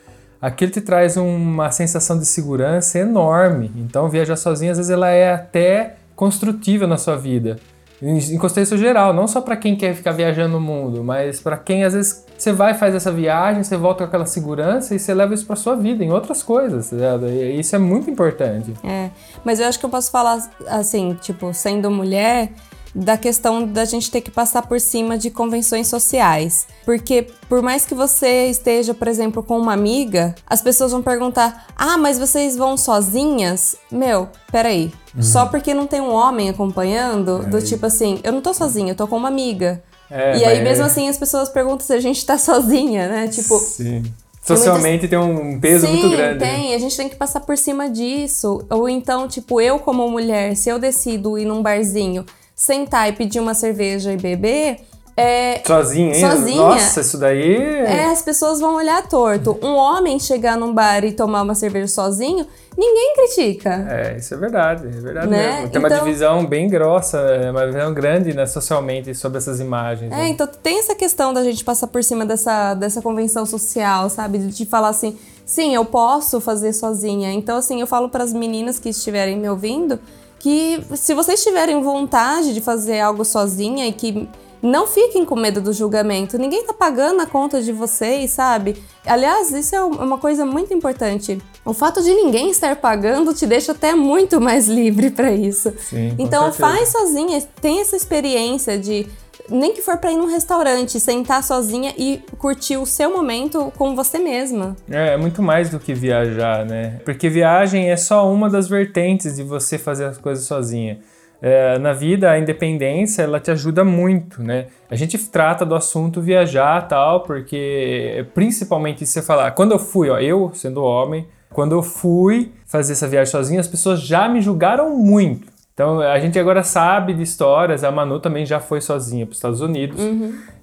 Aquilo 0.46 0.70
te 0.70 0.80
traz 0.80 1.16
uma 1.16 1.70
sensação 1.70 2.18
de 2.18 2.26
segurança 2.26 2.98
enorme. 2.98 3.70
Então, 3.76 4.08
viajar 4.08 4.36
sozinho, 4.36 4.72
às 4.72 4.78
vezes, 4.78 4.90
ela 4.90 5.08
é 5.08 5.32
até 5.32 5.96
construtiva 6.14 6.86
na 6.86 6.98
sua 6.98 7.16
vida 7.16 7.56
em 8.02 8.36
contexto 8.36 8.76
geral, 8.76 9.14
não 9.14 9.26
só 9.26 9.40
para 9.40 9.56
quem 9.56 9.74
quer 9.74 9.94
ficar 9.94 10.12
viajando 10.12 10.54
no 10.54 10.60
mundo, 10.60 11.02
mas 11.02 11.40
para 11.40 11.56
quem 11.56 11.84
às 11.84 11.94
vezes 11.94 12.24
você 12.36 12.52
vai 12.52 12.74
faz 12.74 12.94
essa 12.94 13.10
viagem, 13.10 13.62
você 13.62 13.76
volta 13.76 14.04
com 14.04 14.08
aquela 14.08 14.26
segurança 14.26 14.94
e 14.94 14.98
você 14.98 15.14
leva 15.14 15.32
isso 15.32 15.46
para 15.46 15.56
sua 15.56 15.74
vida 15.74 16.04
em 16.04 16.12
outras 16.12 16.42
coisas? 16.42 16.92
E 16.92 17.58
isso 17.58 17.74
é 17.74 17.78
muito 17.78 18.10
importante. 18.10 18.74
É, 18.84 19.10
mas 19.42 19.60
eu 19.60 19.66
acho 19.66 19.78
que 19.78 19.86
eu 19.86 19.90
posso 19.90 20.10
falar 20.10 20.38
assim, 20.66 21.16
tipo, 21.20 21.54
sendo 21.54 21.90
mulher, 21.90 22.50
da 22.94 23.16
questão 23.16 23.66
da 23.66 23.84
gente 23.84 24.10
ter 24.10 24.20
que 24.20 24.30
passar 24.30 24.62
por 24.62 24.80
cima 24.80 25.18
de 25.18 25.30
convenções 25.30 25.88
sociais. 25.88 26.66
Porque 26.84 27.26
por 27.48 27.60
mais 27.60 27.84
que 27.84 27.94
você 27.94 28.46
esteja, 28.46 28.94
por 28.94 29.08
exemplo, 29.08 29.42
com 29.42 29.58
uma 29.58 29.72
amiga, 29.72 30.34
as 30.46 30.62
pessoas 30.62 30.92
vão 30.92 31.02
perguntar: 31.02 31.66
"Ah, 31.76 31.98
mas 31.98 32.18
vocês 32.18 32.56
vão 32.56 32.76
sozinhas?" 32.76 33.76
Meu, 33.90 34.28
peraí. 34.52 34.92
Só 35.20 35.46
porque 35.46 35.72
não 35.72 35.86
tem 35.86 36.00
um 36.00 36.12
homem 36.12 36.48
acompanhando, 36.50 37.46
do 37.48 37.62
tipo 37.62 37.86
assim, 37.86 38.18
eu 38.24 38.32
não 38.32 38.40
tô 38.40 38.52
sozinha, 38.52 38.92
eu 38.92 38.96
tô 38.96 39.06
com 39.06 39.16
uma 39.16 39.28
amiga. 39.28 39.82
É, 40.10 40.38
e 40.38 40.44
aí 40.44 40.62
mesmo 40.62 40.84
assim 40.84 41.08
as 41.08 41.16
pessoas 41.16 41.48
perguntam 41.48 41.86
se 41.86 41.92
a 41.92 42.00
gente 42.00 42.24
tá 42.26 42.36
sozinha, 42.38 43.08
né? 43.08 43.28
Tipo, 43.28 43.58
Sim. 43.58 44.02
Socialmente 44.46 45.08
tem 45.08 45.18
um 45.18 45.58
peso 45.58 45.86
Sim, 45.86 45.92
muito 45.92 46.10
grande. 46.10 46.38
né? 46.38 46.50
tem. 46.52 46.74
A 46.74 46.78
gente 46.78 46.94
tem 46.96 47.08
que 47.08 47.16
passar 47.16 47.40
por 47.40 47.56
cima 47.56 47.88
disso. 47.88 48.62
Ou 48.68 48.88
então, 48.88 49.26
tipo, 49.26 49.58
eu 49.58 49.78
como 49.78 50.08
mulher, 50.10 50.54
se 50.54 50.68
eu 50.68 50.78
decido 50.78 51.38
ir 51.38 51.46
num 51.46 51.62
barzinho, 51.62 52.26
sentar 52.54 53.08
e 53.08 53.12
pedir 53.12 53.40
uma 53.40 53.54
cerveja 53.54 54.12
e 54.12 54.16
beber, 54.16 54.80
é, 55.16 55.62
Sozinha, 55.64 56.12
hein? 56.12 56.20
Sozinha. 56.28 56.56
Nossa, 56.56 57.00
isso 57.00 57.16
daí. 57.18 57.54
é, 57.56 58.06
as 58.06 58.20
pessoas 58.20 58.58
vão 58.58 58.74
olhar 58.74 59.00
torto. 59.08 59.56
Um 59.62 59.76
homem 59.76 60.18
chegar 60.18 60.56
num 60.56 60.74
bar 60.74 61.04
e 61.04 61.12
tomar 61.12 61.42
uma 61.42 61.54
cerveja 61.54 61.86
sozinho, 61.86 62.44
ninguém 62.76 63.14
critica. 63.14 63.86
É, 63.88 64.16
isso 64.18 64.34
é 64.34 64.36
verdade, 64.36 64.88
é 64.88 64.90
verdade 64.90 65.28
Né? 65.28 65.52
mesmo. 65.58 65.68
Tem 65.70 65.78
uma 65.78 65.86
Então- 65.86 66.04
divisão 66.04 66.44
bem 66.44 66.68
grossa, 66.68 67.18
é 67.18 67.48
uma 67.48 67.64
divisão 67.64 67.94
grande 67.94 68.34
né, 68.34 68.44
socialmente 68.44 69.14
sobre 69.14 69.38
essas 69.38 69.60
imagens. 69.60 70.10
É, 70.10 70.16
né? 70.16 70.28
então 70.30 70.48
tem 70.48 70.80
essa 70.80 70.96
questão 70.96 71.32
da 71.32 71.44
gente 71.44 71.62
passar 71.62 71.86
por 71.86 72.02
cima 72.02 72.26
dessa, 72.26 72.74
dessa 72.74 73.00
convenção 73.00 73.46
social, 73.46 74.10
sabe? 74.10 74.38
De, 74.38 74.48
de 74.48 74.66
falar 74.66 74.88
assim, 74.88 75.16
sim, 75.46 75.76
eu 75.76 75.84
posso 75.84 76.40
fazer 76.40 76.72
sozinha. 76.72 77.30
Então, 77.32 77.56
assim, 77.58 77.80
eu 77.80 77.86
falo 77.86 78.08
para 78.08 78.24
as 78.24 78.32
meninas 78.32 78.80
que 78.80 78.88
estiverem 78.88 79.36
me 79.38 79.48
ouvindo 79.48 80.00
que 80.44 80.78
se 80.94 81.14
vocês 81.14 81.42
tiverem 81.42 81.82
vontade 81.82 82.52
de 82.52 82.60
fazer 82.60 83.00
algo 83.00 83.24
sozinha 83.24 83.88
e 83.88 83.92
que 83.94 84.28
não 84.60 84.86
fiquem 84.86 85.24
com 85.24 85.34
medo 85.34 85.58
do 85.58 85.72
julgamento. 85.72 86.36
Ninguém 86.36 86.66
tá 86.66 86.74
pagando 86.74 87.22
a 87.22 87.26
conta 87.26 87.62
de 87.62 87.72
vocês, 87.72 88.30
sabe? 88.32 88.76
Aliás, 89.06 89.50
isso 89.52 89.74
é 89.74 89.82
uma 89.82 90.18
coisa 90.18 90.44
muito 90.44 90.74
importante. 90.74 91.38
O 91.64 91.72
fato 91.72 92.02
de 92.02 92.12
ninguém 92.12 92.50
estar 92.50 92.76
pagando 92.76 93.32
te 93.32 93.46
deixa 93.46 93.72
até 93.72 93.94
muito 93.94 94.38
mais 94.38 94.68
livre 94.68 95.10
para 95.10 95.32
isso. 95.32 95.72
Sim, 95.78 96.14
então 96.18 96.52
certeza. 96.52 96.58
faz 96.58 96.88
sozinha, 96.90 97.40
tem 97.58 97.80
essa 97.80 97.96
experiência 97.96 98.78
de 98.78 99.06
nem 99.48 99.72
que 99.72 99.82
for 99.82 99.98
para 99.98 100.12
ir 100.12 100.16
num 100.16 100.26
restaurante, 100.26 100.98
sentar 100.98 101.42
sozinha 101.42 101.92
e 101.96 102.22
curtir 102.38 102.76
o 102.76 102.86
seu 102.86 103.12
momento 103.12 103.72
com 103.76 103.94
você 103.94 104.18
mesma. 104.18 104.76
É, 104.90 105.14
é 105.14 105.16
muito 105.16 105.42
mais 105.42 105.70
do 105.70 105.78
que 105.78 105.94
viajar, 105.94 106.64
né? 106.64 107.00
Porque 107.04 107.28
viagem 107.28 107.90
é 107.90 107.96
só 107.96 108.30
uma 108.32 108.48
das 108.48 108.68
vertentes 108.68 109.36
de 109.36 109.42
você 109.42 109.78
fazer 109.78 110.06
as 110.06 110.18
coisas 110.18 110.44
sozinha. 110.44 110.98
É, 111.42 111.78
na 111.78 111.92
vida, 111.92 112.30
a 112.30 112.38
independência, 112.38 113.22
ela 113.22 113.38
te 113.38 113.50
ajuda 113.50 113.84
muito, 113.84 114.42
né? 114.42 114.68
A 114.90 114.96
gente 114.96 115.18
trata 115.18 115.66
do 115.66 115.74
assunto 115.74 116.22
viajar 116.22 116.88
tal, 116.88 117.20
porque 117.20 118.26
principalmente 118.32 119.04
se 119.04 119.12
você 119.12 119.22
falar, 119.22 119.50
quando 119.50 119.72
eu 119.72 119.78
fui, 119.78 120.08
ó, 120.08 120.18
eu 120.18 120.50
sendo 120.54 120.82
homem, 120.82 121.26
quando 121.52 121.72
eu 121.72 121.82
fui 121.82 122.52
fazer 122.66 122.94
essa 122.94 123.06
viagem 123.06 123.30
sozinho, 123.30 123.60
as 123.60 123.68
pessoas 123.68 124.00
já 124.00 124.28
me 124.28 124.40
julgaram 124.40 124.96
muito. 124.96 125.53
Então 125.74 126.00
a 126.00 126.18
gente 126.20 126.38
agora 126.38 126.62
sabe 126.62 127.12
de 127.12 127.22
histórias, 127.22 127.82
a 127.82 127.90
Manu 127.90 128.20
também 128.20 128.46
já 128.46 128.60
foi 128.60 128.80
sozinha 128.80 129.26
para 129.26 129.32
os 129.32 129.38
Estados 129.38 129.60
Unidos. 129.60 130.00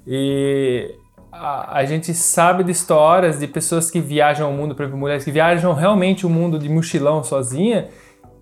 E 0.08 0.96
a, 1.32 1.80
a 1.80 1.86
gente 1.86 2.14
sabe 2.14 2.64
de 2.64 2.72
histórias 2.72 3.40
de 3.40 3.48
pessoas 3.48 3.92
que 3.92 4.00
viajam 4.00 4.50
o 4.50 4.54
mundo, 4.54 4.74
por 4.74 4.84
exemplo, 4.84 5.00
mulheres 5.00 5.24
que 5.24 5.32
viajam 5.32 5.74
realmente 5.74 6.26
o 6.26 6.30
mundo 6.30 6.58
de 6.58 6.70
mochilão 6.70 7.24
sozinha. 7.24 7.90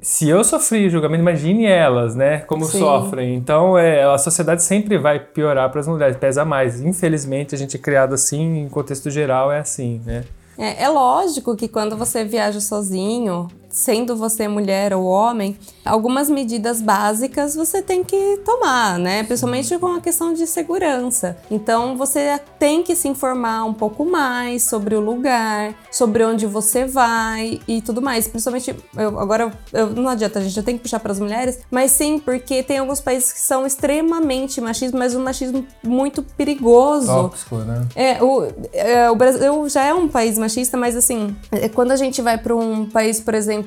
Se 0.02 0.30
eu 0.30 0.44
sofri 0.44 0.90
julgamento, 0.90 1.22
imagine 1.22 1.66
elas, 1.66 2.16
né? 2.16 2.40
Como 2.40 2.64
Sim. 2.66 2.80
sofrem. 2.80 3.36
Então, 3.36 3.78
é, 3.78 4.04
a 4.04 4.18
sociedade 4.18 4.64
sempre 4.64 4.98
vai 4.98 5.20
piorar 5.20 5.70
para 5.70 5.82
as 5.82 5.88
mulheres, 5.88 6.16
pesa 6.16 6.46
mais. 6.46 6.80
Infelizmente, 6.80 7.54
a 7.54 7.58
gente 7.58 7.76
é 7.76 7.80
criado 7.80 8.14
assim, 8.14 8.60
em 8.60 8.70
contexto 8.70 9.10
geral 9.10 9.52
é 9.52 9.60
assim, 9.60 10.02
né? 10.06 10.24
É, 10.58 10.84
é 10.84 10.90
lógico 10.90 11.56
que 11.56 11.68
quando 11.68 11.98
você 11.98 12.24
viaja 12.24 12.62
sozinho, 12.62 13.48
sendo 13.70 14.16
você 14.16 14.48
mulher 14.48 14.94
ou 14.94 15.06
homem, 15.06 15.58
algumas 15.86 16.30
medidas 16.30 16.82
básicas 16.82 17.56
você 17.56 17.82
tem 17.82 18.04
que 18.04 18.38
tomar, 18.46 18.98
né? 19.00 19.24
Principalmente 19.24 19.78
com 19.78 19.88
a 19.96 20.02
questão 20.02 20.34
de 20.34 20.46
segurança. 20.48 21.38
Então 21.52 21.96
você 21.96 22.40
tem 22.58 22.82
que 22.84 22.96
se 22.96 23.08
informar 23.08 23.64
um 23.66 23.74
pouco 23.74 24.04
mais 24.06 24.64
sobre 24.64 24.96
o 24.96 25.00
lugar, 25.00 25.74
sobre 25.92 26.24
onde 26.26 26.46
você 26.46 26.86
vai 26.86 27.60
e 27.68 27.82
tudo 27.82 28.02
mais. 28.02 28.28
Principalmente, 28.28 28.76
eu- 28.98 29.20
agora 29.20 29.52
eu, 29.72 29.90
não 29.92 30.10
adianta, 30.10 30.40
a 30.40 30.42
gente 30.42 30.54
já 30.56 30.64
tem 30.64 30.76
que 30.78 30.84
puxar 30.84 31.00
para 31.00 31.12
as 31.12 31.20
mulheres, 31.20 31.60
mas 31.70 31.92
sim, 31.92 32.20
porque 32.20 32.64
tem 32.64 32.80
alguns 32.80 33.00
países 33.02 33.32
que 33.32 33.40
são 33.40 33.66
extremamente 33.66 34.60
machistas, 34.62 34.98
mas 34.98 35.14
um 35.16 35.24
machismo 35.24 35.66
muito 35.84 36.24
perigoso. 36.24 37.08
Tóxico, 37.08 37.56
né? 37.58 37.86
É, 37.96 38.24
o, 38.24 38.48
é, 38.74 39.10
o 39.12 39.16
Brasil 39.16 39.68
já 39.70 39.84
é 39.84 39.94
um 39.94 40.08
país 40.08 40.38
machista, 40.38 40.78
mas 40.78 40.96
assim, 40.96 41.36
é, 41.52 41.70
quando 41.70 41.92
a 41.92 41.96
gente 41.96 42.22
vai 42.22 42.38
para 42.38 42.56
um 42.56 42.86
país, 42.90 43.20
por 43.20 43.34
exemplo, 43.34 43.59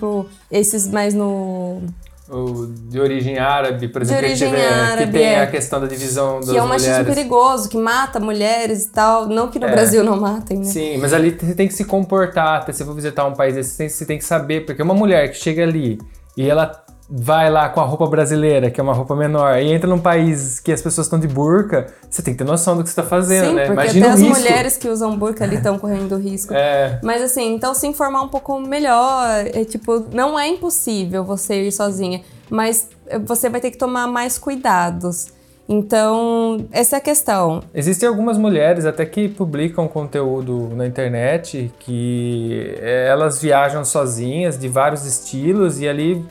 esses 0.50 0.88
mais 0.88 1.14
no. 1.14 1.82
O 2.30 2.66
de 2.88 2.99
origem 2.99 3.38
árabe, 3.38 3.88
por 3.88 4.00
exemplo, 4.00 4.26
que, 4.26 4.34
tiver- 4.37 4.56
que 4.56 4.62
árabe, 4.75 5.12
tem 5.12 5.25
é. 5.25 5.42
a 5.42 5.46
questão 5.46 5.80
da 5.80 5.87
divisão 5.87 6.40
das 6.40 6.49
que 6.50 6.56
é 6.56 6.62
um 6.62 6.66
machismo 6.66 6.92
mulheres. 6.94 7.14
perigoso, 7.14 7.68
que 7.68 7.76
mata 7.76 8.18
mulheres 8.20 8.84
e 8.84 8.88
tal. 8.90 9.26
Não 9.28 9.49
que 9.49 9.58
no 9.58 9.66
É. 9.66 9.70
Brasil 9.72 10.02
não 10.02 10.18
matem, 10.18 10.58
né? 10.58 10.64
Sim, 10.64 10.96
mas 10.99 11.12
ali 11.12 11.37
você 11.38 11.54
tem 11.54 11.68
que 11.68 11.75
se 11.75 11.84
comportar. 11.84 12.61
até 12.62 12.72
Se 12.72 12.78
você 12.78 12.84
for 12.87 12.94
visitar 12.94 13.26
um 13.26 13.34
país 13.34 13.54
desse, 13.54 13.88
você 13.90 14.06
tem 14.06 14.16
que 14.16 14.25
saber, 14.25 14.64
porque 14.64 14.82
uma 14.82 14.94
mulher 14.94 15.30
que 15.30 15.37
chega 15.37 15.62
ali 15.62 15.99
e 16.34 16.49
ela 16.49 16.82
vai 17.09 17.50
lá 17.50 17.68
com 17.68 17.80
a 17.80 17.85
roupa 17.85 18.06
brasileira, 18.06 18.71
que 18.71 18.80
é 18.80 18.82
uma 18.82 18.92
roupa 18.94 19.14
menor, 19.14 19.59
e 19.59 19.71
entra 19.73 19.88
num 19.88 19.99
país 19.99 20.59
que 20.61 20.73
as 20.73 20.80
pessoas 20.80 21.06
estão 21.06 21.18
de 21.18 21.28
burca, 21.28 21.92
você 22.09 22.23
tem 22.23 22.32
que 22.35 22.38
ter 22.38 22.44
noção 22.44 22.76
do 22.76 22.82
que 22.82 22.88
você 22.88 23.00
está 23.00 23.02
fazendo, 23.02 23.49
Sim, 23.49 23.54
né? 23.54 23.66
porque 23.66 23.82
Imagina 23.82 24.06
até 24.06 24.14
as 24.14 24.21
risco. 24.21 24.38
mulheres 24.38 24.76
que 24.76 24.88
usam 24.88 25.16
burca 25.16 25.44
ali 25.44 25.56
estão 25.56 25.78
correndo 25.78 26.16
risco. 26.16 26.54
É, 26.54 27.00
Mas 27.02 27.23
assim, 27.23 27.54
então 27.54 27.75
se 27.75 27.87
informar 27.87 28.23
um 28.23 28.28
pouco 28.28 28.59
melhor, 28.61 29.26
é 29.47 29.64
tipo, 29.64 30.06
não 30.12 30.38
é 30.38 30.49
impossível 30.49 31.25
você 31.25 31.62
ir 31.62 31.73
sozinha, 31.73 32.23
mas 32.49 32.88
você 33.25 33.49
vai 33.49 33.61
ter 33.61 33.71
que 33.71 33.78
tomar 33.78 34.06
mais 34.06 34.38
cuidados. 34.38 35.32
Então, 35.69 36.66
essa 36.71 36.97
é 36.97 36.99
a 36.99 37.00
questão. 37.00 37.62
Existem 37.75 38.09
algumas 38.09 38.37
mulheres 38.37 38.85
até 38.85 39.07
que 39.07 39.28
publicam 39.28 39.87
conteúdo 39.88 40.71
na 40.75 40.87
internet 40.87 41.73
que 41.78 42.75
é, 42.81 43.09
elas 43.09 43.40
viajam 43.40 43.85
sozinhas 43.85 44.59
de 44.59 44.69
vários 44.69 45.07
estilos 45.07 45.81
e 45.81 45.88
ali, 45.88 46.25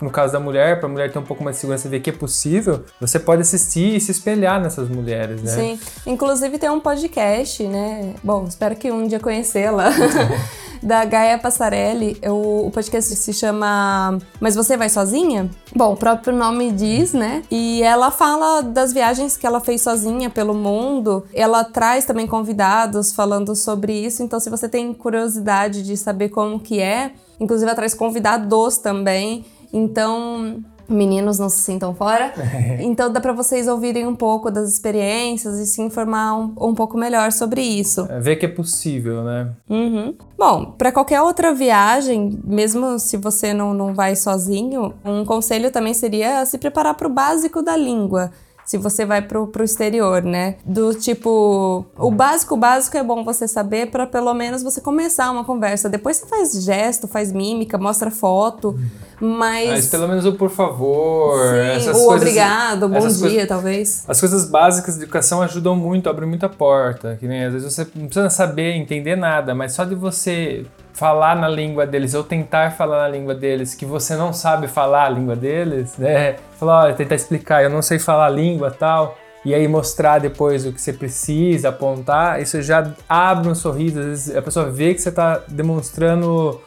no 0.00 0.10
caso 0.10 0.32
da 0.32 0.40
mulher, 0.40 0.78
para 0.78 0.88
a 0.88 0.92
mulher 0.92 1.12
ter 1.12 1.18
um 1.18 1.24
pouco 1.24 1.42
mais 1.42 1.56
de 1.56 1.60
segurança 1.60 1.86
e 1.86 1.90
ver 1.90 2.00
que 2.00 2.10
é 2.10 2.12
possível, 2.12 2.84
você 3.00 3.18
pode 3.18 3.42
assistir 3.42 3.96
e 3.96 4.00
se 4.00 4.10
espelhar 4.10 4.60
nessas 4.60 4.88
mulheres, 4.88 5.42
né? 5.42 5.50
Sim. 5.50 5.80
Inclusive 6.06 6.58
tem 6.58 6.70
um 6.70 6.80
podcast, 6.80 7.62
né? 7.64 8.14
Bom, 8.22 8.44
espero 8.46 8.76
que 8.76 8.90
um 8.90 9.06
dia 9.06 9.20
conhecê-la. 9.20 9.90
da 10.82 11.04
Gaia 11.04 11.38
Passarelli. 11.38 12.18
O, 12.24 12.66
o 12.66 12.70
podcast 12.70 13.14
se 13.14 13.32
chama 13.32 14.18
Mas 14.40 14.54
Você 14.54 14.76
Vai 14.76 14.88
Sozinha? 14.88 15.48
Bom, 15.74 15.92
o 15.92 15.96
próprio 15.96 16.34
nome 16.34 16.72
diz, 16.72 17.12
né? 17.12 17.42
E 17.50 17.82
ela 17.82 18.10
fala 18.10 18.62
das 18.62 18.92
viagens 18.92 19.36
que 19.36 19.46
ela 19.46 19.60
fez 19.60 19.82
sozinha 19.82 20.28
pelo 20.28 20.54
mundo. 20.54 21.24
Ela 21.32 21.64
traz 21.64 22.04
também 22.04 22.26
convidados 22.26 23.12
falando 23.12 23.54
sobre 23.54 23.92
isso. 23.92 24.22
Então, 24.22 24.40
se 24.40 24.50
você 24.50 24.68
tem 24.68 24.92
curiosidade 24.92 25.82
de 25.82 25.96
saber 25.96 26.28
como 26.30 26.58
que 26.58 26.80
é, 26.80 27.12
inclusive 27.38 27.68
ela 27.68 27.76
traz 27.76 27.94
convidados 27.94 28.78
também. 28.78 29.44
Então, 29.72 30.62
meninos 30.92 31.38
não 31.38 31.48
se 31.48 31.58
sintam 31.58 31.94
fora. 31.94 32.32
Então 32.80 33.12
dá 33.12 33.20
pra 33.20 33.32
vocês 33.32 33.68
ouvirem 33.68 34.06
um 34.06 34.14
pouco 34.14 34.50
das 34.50 34.68
experiências 34.68 35.58
e 35.58 35.66
se 35.66 35.80
informar 35.80 36.34
um, 36.34 36.54
um 36.60 36.74
pouco 36.74 36.96
melhor 36.96 37.30
sobre 37.32 37.60
isso. 37.62 38.06
É, 38.10 38.20
Ver 38.20 38.36
que 38.36 38.46
é 38.46 38.48
possível, 38.48 39.22
né? 39.22 39.50
Uhum. 39.68 40.14
Bom, 40.38 40.74
para 40.76 40.90
qualquer 40.90 41.20
outra 41.20 41.54
viagem, 41.54 42.40
mesmo 42.44 42.98
se 42.98 43.16
você 43.16 43.52
não, 43.52 43.72
não 43.72 43.94
vai 43.94 44.16
sozinho, 44.16 44.94
um 45.04 45.24
conselho 45.24 45.70
também 45.70 45.94
seria 45.94 46.44
se 46.44 46.58
preparar 46.58 46.94
para 46.94 47.06
o 47.06 47.10
básico 47.10 47.62
da 47.62 47.76
língua. 47.76 48.30
Se 48.64 48.78
você 48.78 49.04
vai 49.04 49.20
pro, 49.22 49.46
pro 49.48 49.64
exterior, 49.64 50.22
né? 50.22 50.54
Do 50.64 50.94
tipo, 50.94 51.84
o 51.98 52.10
básico, 52.10 52.54
o 52.54 52.56
básico 52.56 52.96
é 52.96 53.02
bom 53.02 53.24
você 53.24 53.48
saber 53.48 53.90
para 53.90 54.06
pelo 54.06 54.32
menos 54.32 54.62
você 54.62 54.80
começar 54.80 55.30
uma 55.30 55.44
conversa. 55.44 55.88
Depois 55.88 56.16
você 56.18 56.26
faz 56.26 56.62
gesto, 56.64 57.08
faz 57.08 57.32
mímica, 57.32 57.76
mostra 57.76 58.10
foto, 58.10 58.78
mas. 59.20 59.68
Mas 59.68 59.86
pelo 59.88 60.06
menos 60.08 60.24
o 60.24 60.34
por 60.34 60.48
favor, 60.48 61.38
Sim, 61.38 61.90
o 61.90 61.92
coisas. 61.92 62.06
obrigado, 62.16 62.88
bom 62.88 63.00
dia, 63.00 63.18
coisas- 63.18 63.48
talvez. 63.48 64.04
As 64.08 64.20
coisas 64.20 64.48
básicas 64.48 64.96
de 64.96 65.02
educação 65.02 65.42
ajudam 65.42 65.74
muito, 65.74 66.08
abrem 66.08 66.28
muita 66.28 66.48
porta. 66.48 67.16
Que 67.18 67.26
nem 67.26 67.44
às 67.44 67.52
vezes 67.52 67.72
você 67.74 67.86
não 67.94 68.06
precisa 68.06 68.30
saber, 68.30 68.72
entender 68.76 69.16
nada, 69.16 69.54
mas 69.54 69.72
só 69.72 69.84
de 69.84 69.94
você 69.94 70.64
falar 70.92 71.34
na 71.36 71.48
língua 71.48 71.86
deles 71.86 72.14
ou 72.14 72.22
tentar 72.22 72.72
falar 72.72 73.02
na 73.02 73.08
língua 73.08 73.34
deles 73.34 73.74
que 73.74 73.84
você 73.84 74.14
não 74.14 74.32
sabe 74.32 74.68
falar 74.68 75.06
a 75.06 75.08
língua 75.08 75.34
deles, 75.34 75.96
né? 75.98 76.36
Falar, 76.62 76.94
tentar 76.94 77.16
explicar, 77.16 77.64
eu 77.64 77.68
não 77.68 77.82
sei 77.82 77.98
falar 77.98 78.26
a 78.26 78.30
língua 78.30 78.70
tal. 78.70 79.18
E 79.44 79.52
aí 79.52 79.66
mostrar 79.66 80.20
depois 80.20 80.64
o 80.64 80.72
que 80.72 80.80
você 80.80 80.92
precisa, 80.92 81.70
apontar, 81.70 82.40
isso 82.40 82.62
já 82.62 82.92
abre 83.08 83.48
um 83.48 83.54
sorriso. 83.56 83.98
Às 83.98 84.06
vezes 84.06 84.36
a 84.36 84.40
pessoa 84.40 84.70
vê 84.70 84.94
que 84.94 85.00
você 85.00 85.08
está 85.08 85.40
demonstrando 85.48 86.60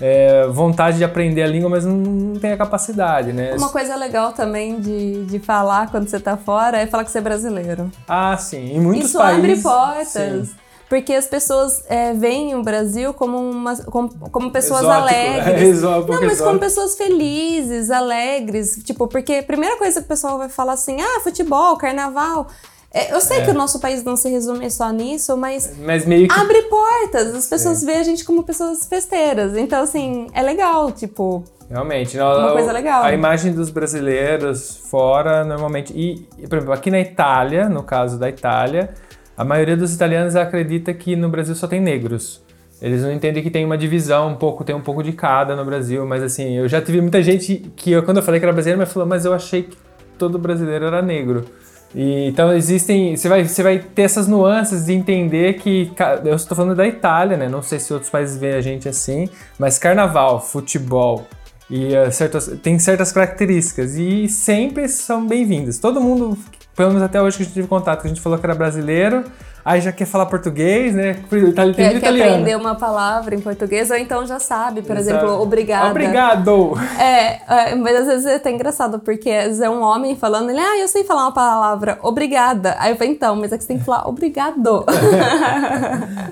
é, 0.00 0.46
vontade 0.46 0.98
de 0.98 1.04
aprender 1.04 1.42
a 1.42 1.48
língua, 1.48 1.68
mas 1.68 1.84
não, 1.84 1.96
não 1.96 2.38
tem 2.38 2.52
a 2.52 2.56
capacidade, 2.56 3.32
né? 3.32 3.56
Uma 3.56 3.70
coisa 3.70 3.96
legal 3.96 4.32
também 4.32 4.78
de, 4.78 5.24
de 5.24 5.40
falar 5.40 5.90
quando 5.90 6.06
você 6.06 6.20
tá 6.20 6.36
fora 6.36 6.78
é 6.78 6.86
falar 6.86 7.02
que 7.02 7.10
você 7.10 7.18
é 7.18 7.20
brasileiro. 7.20 7.90
Ah, 8.06 8.36
sim. 8.36 8.76
Em 8.76 8.80
muitos 8.80 9.08
Isso 9.08 9.18
países. 9.18 9.38
abre 9.40 9.60
portas. 9.60 10.48
sim. 10.48 10.54
Porque 10.90 11.14
as 11.14 11.26
pessoas 11.26 11.84
é, 11.88 12.12
veem 12.12 12.54
o 12.56 12.62
Brasil 12.62 13.14
como, 13.14 13.38
uma, 13.38 13.76
como, 13.84 14.08
como 14.30 14.50
pessoas 14.50 14.80
Exótico. 14.82 15.02
alegres. 15.08 15.62
Exótico, 15.78 16.12
Não, 16.12 16.20
mas 16.20 16.32
exótico. 16.32 16.46
como 16.48 16.58
pessoas 16.58 16.96
felizes, 16.96 17.90
alegres. 17.92 18.80
Tipo, 18.84 19.06
porque 19.06 19.34
a 19.34 19.42
primeira 19.44 19.76
coisa 19.78 20.00
que 20.00 20.04
o 20.06 20.08
pessoal 20.08 20.36
vai 20.36 20.48
falar 20.48 20.72
assim, 20.72 21.00
ah, 21.00 21.20
futebol, 21.22 21.76
carnaval. 21.76 22.48
É, 22.92 23.14
eu 23.14 23.20
sei 23.20 23.38
É. 23.38 23.44
que 23.44 23.50
o 23.52 23.54
nosso 23.54 23.78
país 23.78 24.02
não 24.02 24.16
se 24.16 24.28
resume 24.28 24.68
só 24.68 24.90
nisso, 24.90 25.36
mas 25.36 25.72
Mas 25.78 26.04
meio 26.04 26.26
que. 26.26 26.34
abre 26.40 26.60
portas. 26.62 27.36
As 27.36 27.46
pessoas 27.46 27.84
veem 27.84 28.00
a 28.00 28.02
gente 28.02 28.24
como 28.24 28.42
pessoas 28.42 28.84
festeiras. 28.86 29.56
Então, 29.56 29.84
assim, 29.84 30.26
é 30.34 30.42
legal, 30.42 30.90
tipo. 30.90 31.44
Realmente. 31.70 32.16
não, 32.16 32.36
Uma 32.36 32.50
coisa 32.52 32.72
legal. 32.72 33.04
A 33.04 33.12
imagem 33.12 33.52
dos 33.52 33.70
brasileiros 33.70 34.76
fora, 34.90 35.44
normalmente. 35.44 35.92
E, 35.96 36.26
por 36.48 36.56
exemplo, 36.58 36.74
aqui 36.74 36.90
na 36.90 36.98
Itália, 36.98 37.68
no 37.68 37.84
caso 37.84 38.18
da 38.18 38.28
Itália, 38.28 38.92
a 39.40 39.44
maioria 39.44 39.74
dos 39.74 39.94
italianos 39.94 40.36
acredita 40.36 40.92
que 40.92 41.16
no 41.16 41.26
Brasil 41.30 41.54
só 41.54 41.66
tem 41.66 41.80
negros. 41.80 42.42
Eles 42.82 43.02
não 43.02 43.10
entendem 43.10 43.42
que 43.42 43.48
tem 43.48 43.64
uma 43.64 43.78
divisão, 43.78 44.28
um 44.28 44.34
pouco, 44.34 44.62
tem 44.64 44.76
um 44.76 44.82
pouco 44.82 45.02
de 45.02 45.12
cada 45.12 45.56
no 45.56 45.64
Brasil, 45.64 46.04
mas 46.04 46.22
assim, 46.22 46.58
eu 46.58 46.68
já 46.68 46.78
tive 46.78 47.00
muita 47.00 47.22
gente 47.22 47.72
que, 47.74 47.90
eu, 47.90 48.02
quando 48.02 48.18
eu 48.18 48.22
falei 48.22 48.38
que 48.38 48.44
era 48.44 48.52
brasileiro, 48.52 48.78
me 48.78 48.84
falou, 48.84 49.08
mas 49.08 49.24
eu 49.24 49.32
achei 49.32 49.62
que 49.62 49.78
todo 50.18 50.38
brasileiro 50.38 50.84
era 50.84 51.00
negro. 51.00 51.46
E, 51.94 52.26
então 52.26 52.52
existem, 52.52 53.16
você 53.16 53.30
vai, 53.30 53.48
você 53.48 53.62
vai 53.62 53.78
ter 53.78 54.02
essas 54.02 54.28
nuances 54.28 54.84
de 54.84 54.92
entender 54.92 55.54
que, 55.54 55.90
eu 56.22 56.34
estou 56.34 56.54
falando 56.54 56.76
da 56.76 56.86
Itália, 56.86 57.38
né? 57.38 57.48
Não 57.48 57.62
sei 57.62 57.78
se 57.78 57.94
outros 57.94 58.10
países 58.10 58.36
veem 58.36 58.56
a 58.56 58.60
gente 58.60 58.90
assim, 58.90 59.26
mas 59.58 59.78
carnaval, 59.78 60.38
futebol 60.38 61.26
e 61.70 61.92
certas, 62.12 62.58
tem 62.62 62.78
certas 62.78 63.10
características 63.10 63.94
e 63.94 64.28
sempre 64.28 64.86
são 64.86 65.26
bem-vindas. 65.26 65.78
Todo 65.78 65.98
mundo, 65.98 66.36
pelo 66.80 66.92
menos 66.92 67.02
até 67.02 67.20
hoje 67.20 67.36
que 67.36 67.42
a 67.42 67.46
gente 67.46 67.54
teve 67.54 67.68
contato, 67.68 68.00
que 68.00 68.06
a 68.06 68.08
gente 68.08 68.22
falou 68.22 68.38
que 68.38 68.46
era 68.46 68.54
brasileiro, 68.54 69.22
aí 69.62 69.82
já 69.82 69.92
quer 69.92 70.06
falar 70.06 70.24
português, 70.24 70.94
né? 70.94 71.18
Itali- 71.30 71.74
Quer, 71.74 71.90
muito 71.90 72.00
quer 72.00 72.06
italiano. 72.08 72.30
aprender 72.32 72.56
uma 72.56 72.74
palavra 72.74 73.34
em 73.34 73.40
português, 73.40 73.90
ou 73.90 73.96
então 73.98 74.24
já 74.26 74.38
sabe, 74.38 74.80
por 74.80 74.96
Exato. 74.96 75.18
exemplo, 75.26 75.42
obrigada. 75.42 75.90
Obrigado! 75.90 76.72
É, 76.98 77.72
é, 77.72 77.74
mas 77.74 77.96
às 78.00 78.06
vezes 78.06 78.24
é 78.26 78.36
até 78.36 78.50
engraçado, 78.50 78.98
porque 79.00 79.28
às 79.30 79.44
vezes 79.48 79.60
é 79.60 79.68
um 79.68 79.82
homem 79.82 80.16
falando, 80.16 80.48
ele, 80.48 80.58
ah, 80.58 80.78
eu 80.78 80.88
sei 80.88 81.04
falar 81.04 81.24
uma 81.24 81.32
palavra, 81.34 81.98
obrigada. 82.02 82.74
Aí 82.78 82.92
eu 82.92 82.96
falei, 82.96 83.12
então, 83.12 83.36
mas 83.36 83.52
é 83.52 83.58
que 83.58 83.62
você 83.64 83.68
tem 83.68 83.78
que 83.78 83.84
falar 83.84 84.08
obrigado. 84.08 84.86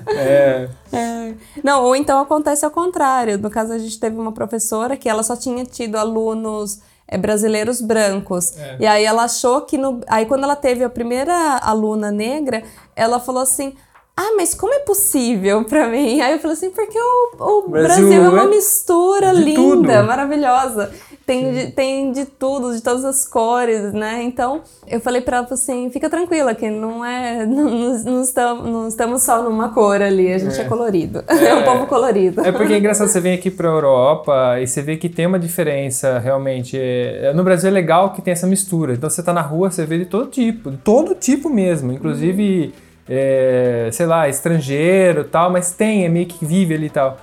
É, 0.07 0.67
É. 0.91 1.33
Não, 1.63 1.83
ou 1.83 1.95
então 1.95 2.19
acontece 2.19 2.65
ao 2.65 2.71
contrário. 2.71 3.37
No 3.37 3.49
caso, 3.49 3.73
a 3.73 3.77
gente 3.77 3.99
teve 3.99 4.17
uma 4.17 4.31
professora 4.31 4.97
que 4.97 5.07
ela 5.07 5.21
só 5.21 5.35
tinha 5.35 5.63
tido 5.65 5.95
alunos 5.97 6.79
é, 7.09 7.17
brasileiros 7.17 7.81
brancos. 7.81 8.55
É. 8.57 8.77
E 8.79 8.85
aí 8.87 9.03
ela 9.03 9.23
achou 9.23 9.61
que 9.61 9.77
no. 9.77 10.01
Aí 10.07 10.25
quando 10.25 10.43
ela 10.43 10.55
teve 10.55 10.83
a 10.83 10.89
primeira 10.89 11.57
aluna 11.57 12.11
negra, 12.11 12.63
ela 12.95 13.19
falou 13.19 13.41
assim. 13.41 13.75
Ah, 14.21 14.33
mas 14.35 14.53
como 14.53 14.73
é 14.73 14.79
possível 14.79 15.63
pra 15.63 15.87
mim? 15.87 16.19
Aí 16.19 16.33
eu 16.33 16.39
falei 16.39 16.57
assim, 16.57 16.71
porque 16.71 16.99
o, 16.99 17.41
o 17.41 17.69
Brasil 17.69 18.05
Brasil, 18.05 18.25
é 18.25 18.27
uma 18.27 18.43
é 18.43 18.47
mistura 18.47 19.33
de 19.33 19.41
linda, 19.43 19.61
tudo. 19.95 20.07
maravilhosa. 20.07 20.91
Tem 21.25 21.53
de, 21.53 21.71
tem 21.71 22.11
de 22.11 22.25
tudo, 22.25 22.75
de 22.75 22.81
todas 22.81 23.05
as 23.05 23.25
cores, 23.25 23.93
né? 23.93 24.21
Então, 24.23 24.61
eu 24.85 24.99
falei 24.99 25.21
pra 25.21 25.37
ela 25.37 25.47
assim, 25.49 25.89
fica 25.89 26.09
tranquila, 26.09 26.53
que 26.53 26.69
não 26.69 27.05
é. 27.05 27.45
Não, 27.49 27.69
não, 28.03 28.21
estamos, 28.21 28.65
não 28.65 28.87
estamos 28.89 29.23
só 29.23 29.41
numa 29.41 29.69
cor 29.69 30.01
ali, 30.01 30.33
a 30.33 30.37
gente 30.37 30.59
é, 30.59 30.65
colorido. 30.65 31.23
É, 31.29 31.55
um 31.55 31.63
povo 31.63 31.87
colorido. 31.87 32.41
É 32.41 32.51
porque 32.51 32.73
é 32.73 32.77
engraçado, 32.77 33.07
você 33.07 33.21
vem 33.21 33.33
aqui 33.33 33.49
pra 33.49 33.69
Europa 33.69 34.59
e 34.59 34.67
você 34.67 34.81
vê 34.81 34.97
que 34.97 35.07
tem 35.07 35.25
uma 35.25 35.39
diferença 35.39 36.19
realmente. 36.19 36.77
É, 36.77 37.31
no 37.33 37.43
Brasil 37.43 37.69
é 37.69 37.73
legal 37.73 38.11
que 38.11 38.21
tem 38.21 38.33
essa 38.33 38.45
mistura. 38.45 38.93
Então 38.93 39.09
você 39.09 39.23
tá 39.23 39.31
na 39.31 39.41
rua, 39.41 39.71
você 39.71 39.85
vê 39.85 39.97
de 39.97 40.05
todo 40.05 40.29
tipo, 40.29 40.71
de 40.71 40.77
todo 40.77 41.15
tipo 41.15 41.49
mesmo. 41.49 41.93
Inclusive, 41.93 42.73
é, 43.09 43.89
sei 43.91 44.05
lá, 44.05 44.29
estrangeiro 44.29 45.21
e 45.21 45.23
tal, 45.25 45.49
mas 45.51 45.73
tem, 45.73 46.05
é 46.05 46.09
meio 46.09 46.27
que 46.27 46.45
vive 46.45 46.75
ali 46.75 46.85
e 46.85 46.89
tal. 46.91 47.17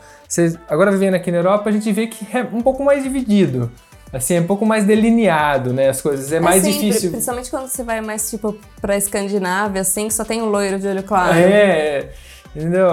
Agora 0.69 0.91
vivendo 0.91 1.15
aqui 1.15 1.31
na 1.31 1.39
Europa, 1.39 1.71
a 1.71 1.73
gente 1.73 1.91
vê 1.93 2.09
que 2.09 2.27
é 2.37 2.43
um 2.43 2.61
pouco 2.61 2.83
mais 2.83 3.05
dividido. 3.05 3.71
Assim, 4.13 4.35
é 4.35 4.41
um 4.41 4.47
pouco 4.47 4.65
mais 4.65 4.85
delineado, 4.85 5.73
né? 5.73 5.89
As 5.89 6.01
coisas. 6.01 6.33
É 6.33 6.41
mais 6.41 6.65
É 6.65 6.71
sempre, 6.71 6.87
difícil. 6.89 7.11
Principalmente 7.11 7.51
quando 7.51 7.69
você 7.69 7.83
vai 7.83 8.01
mais, 8.01 8.31
tipo, 8.31 8.57
pra 8.81 8.97
Escandinávia, 8.97 9.83
assim, 9.83 10.09
que 10.09 10.15
só 10.15 10.25
tem 10.25 10.43
o 10.43 10.47
loiro 10.47 10.79
de 10.79 10.87
olho 10.87 11.03
claro. 11.03 11.37
É, 11.37 12.11
entendeu? 12.57 12.89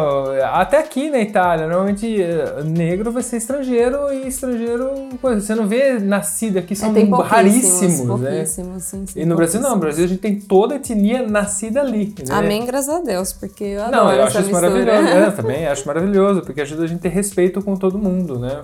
Até 0.51 0.77
aqui 0.77 1.09
na 1.09 1.19
Itália, 1.19 1.67
normalmente 1.67 2.21
eh, 2.21 2.63
negro 2.65 3.11
vai 3.11 3.23
ser 3.23 3.37
estrangeiro 3.37 4.11
e 4.13 4.27
estrangeiro, 4.27 4.91
coisa, 5.21 5.39
você 5.39 5.55
não 5.55 5.67
vê 5.67 5.99
nascido 5.99 6.57
aqui, 6.57 6.73
É, 6.73 6.75
são 6.75 6.93
pouquíssimos, 6.93 7.27
raríssimos, 7.29 8.19
né? 8.19 8.29
pouquíssimos, 8.31 8.83
sim, 8.83 9.05
sim, 9.07 9.19
E 9.21 9.25
no 9.25 9.35
Brasil 9.35 9.61
não, 9.61 9.71
no. 9.71 9.77
Brasil 9.77 10.05
a 10.05 10.07
gente 10.07 10.19
tem 10.19 10.39
toda 10.39 10.73
a 10.73 10.77
etnia 10.77 11.27
nascida 11.27 11.81
ali. 11.81 12.13
Né? 12.19 12.25
Amém, 12.35 12.65
graças 12.65 12.89
a 12.93 12.99
Deus, 12.99 13.33
porque 13.33 13.63
eu 13.63 13.81
adoro 13.83 14.05
Não, 14.05 14.13
eu 14.13 14.23
acho 14.23 14.39
isso 14.39 14.47
mistura. 14.49 14.69
maravilhoso. 14.69 15.07
É, 15.13 15.27
eu 15.27 15.31
também 15.35 15.67
acho 15.67 15.87
maravilhoso, 15.87 16.41
porque 16.41 16.61
ajuda 16.61 16.83
a 16.83 16.87
gente 16.87 16.99
a 16.99 17.01
ter 17.03 17.09
respeito 17.09 17.61
com 17.61 17.75
todo 17.75 17.97
mundo, 17.97 18.39
né? 18.39 18.61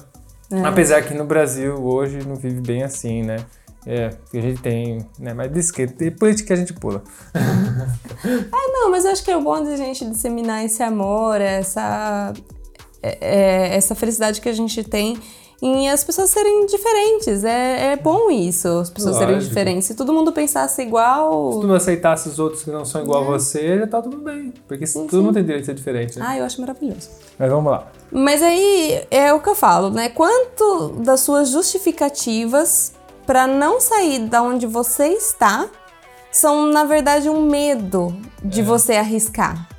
É. 0.51 0.61
Apesar 0.65 1.01
que 1.03 1.13
no 1.13 1.25
Brasil 1.25 1.75
hoje 1.75 2.19
não 2.27 2.35
vive 2.35 2.59
bem 2.61 2.83
assim, 2.83 3.21
né? 3.23 3.37
É, 3.85 4.09
porque 4.09 4.37
a 4.37 4.41
gente 4.41 4.61
tem, 4.61 5.05
né? 5.17 5.33
Mas 5.33 5.51
diz 5.51 5.71
que 5.71 5.87
tem 5.87 6.11
política 6.11 6.53
a 6.53 6.57
gente 6.57 6.73
pula. 6.73 7.01
Não, 8.73 8.91
mas 8.91 9.05
eu 9.05 9.11
acho 9.11 9.23
que 9.23 9.31
é 9.31 9.37
o 9.37 9.41
bom 9.41 9.63
de 9.63 9.69
a 9.71 9.77
gente 9.77 10.05
disseminar 10.05 10.63
esse 10.65 10.81
amor, 10.83 11.39
essa, 11.41 12.33
é- 13.01 13.17
é- 13.21 13.75
essa 13.75 13.95
felicidade 13.95 14.41
que 14.41 14.49
a 14.49 14.53
gente 14.53 14.83
tem 14.83 15.17
em 15.61 15.89
as 15.89 16.03
pessoas 16.03 16.29
serem 16.29 16.65
diferentes. 16.65 17.43
É, 17.43 17.91
é 17.93 17.95
bom 17.97 18.29
isso, 18.31 18.67
as 18.67 18.89
pessoas 18.89 19.17
serem 19.17 19.35
Lógico. 19.35 19.49
diferentes. 19.49 19.85
Se 19.87 19.95
todo 19.95 20.13
mundo 20.13 20.31
pensasse 20.31 20.81
igual. 20.81 21.53
Se 21.53 21.59
tu 21.61 21.67
não 21.67 21.75
aceitasse 21.75 22.29
os 22.29 22.39
outros 22.39 22.63
que 22.63 22.71
não 22.71 22.85
são 22.85 23.01
igual 23.01 23.23
a 23.23 23.25
você, 23.25 23.79
já 23.79 23.87
tá 23.87 24.01
tudo 24.01 24.17
bem. 24.17 24.53
Porque 24.67 24.85
todo 24.85 25.21
mundo 25.21 25.33
tem 25.33 25.43
direito 25.43 25.61
de 25.61 25.65
ser 25.67 25.73
diferente. 25.75 26.17
Né? 26.19 26.25
Ah, 26.27 26.37
eu 26.37 26.45
acho 26.45 26.59
maravilhoso. 26.61 27.09
Mas 27.37 27.49
vamos 27.49 27.71
lá. 27.71 27.91
Mas 28.11 28.41
aí 28.41 29.05
é 29.11 29.33
o 29.33 29.39
que 29.41 29.49
eu 29.49 29.55
falo, 29.55 29.89
né? 29.89 30.09
Quanto 30.09 30.89
das 31.03 31.19
suas 31.21 31.49
justificativas 31.49 32.93
pra 33.29 33.45
não 33.45 33.79
sair 33.79 34.21
da 34.21 34.41
onde 34.41 34.65
você 34.65 35.09
está 35.09 35.69
são, 36.31 36.65
na 36.65 36.83
verdade, 36.83 37.29
um 37.29 37.45
medo 37.45 38.19
de 38.43 38.63
você 38.63 38.93
arriscar. 38.93 39.69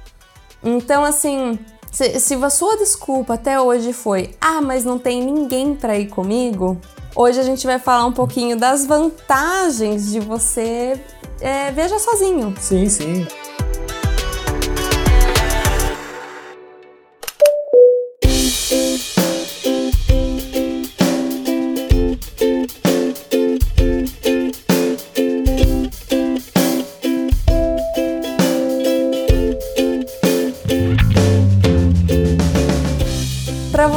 Então, 0.62 1.04
assim, 1.04 1.58
se, 1.90 2.20
se 2.20 2.34
a 2.34 2.48
sua 2.48 2.76
desculpa 2.76 3.34
até 3.34 3.60
hoje 3.60 3.92
foi, 3.92 4.36
ah, 4.40 4.60
mas 4.60 4.84
não 4.84 5.00
tem 5.00 5.20
ninguém 5.20 5.74
pra 5.74 5.98
ir 5.98 6.06
comigo, 6.06 6.80
hoje 7.12 7.40
a 7.40 7.42
gente 7.42 7.66
vai 7.66 7.80
falar 7.80 8.06
um 8.06 8.12
pouquinho 8.12 8.56
das 8.56 8.86
vantagens 8.86 10.12
de 10.12 10.20
você 10.20 11.04
é, 11.40 11.72
viajar 11.72 11.98
sozinho. 11.98 12.54
Sim, 12.56 12.88
sim. 12.88 13.26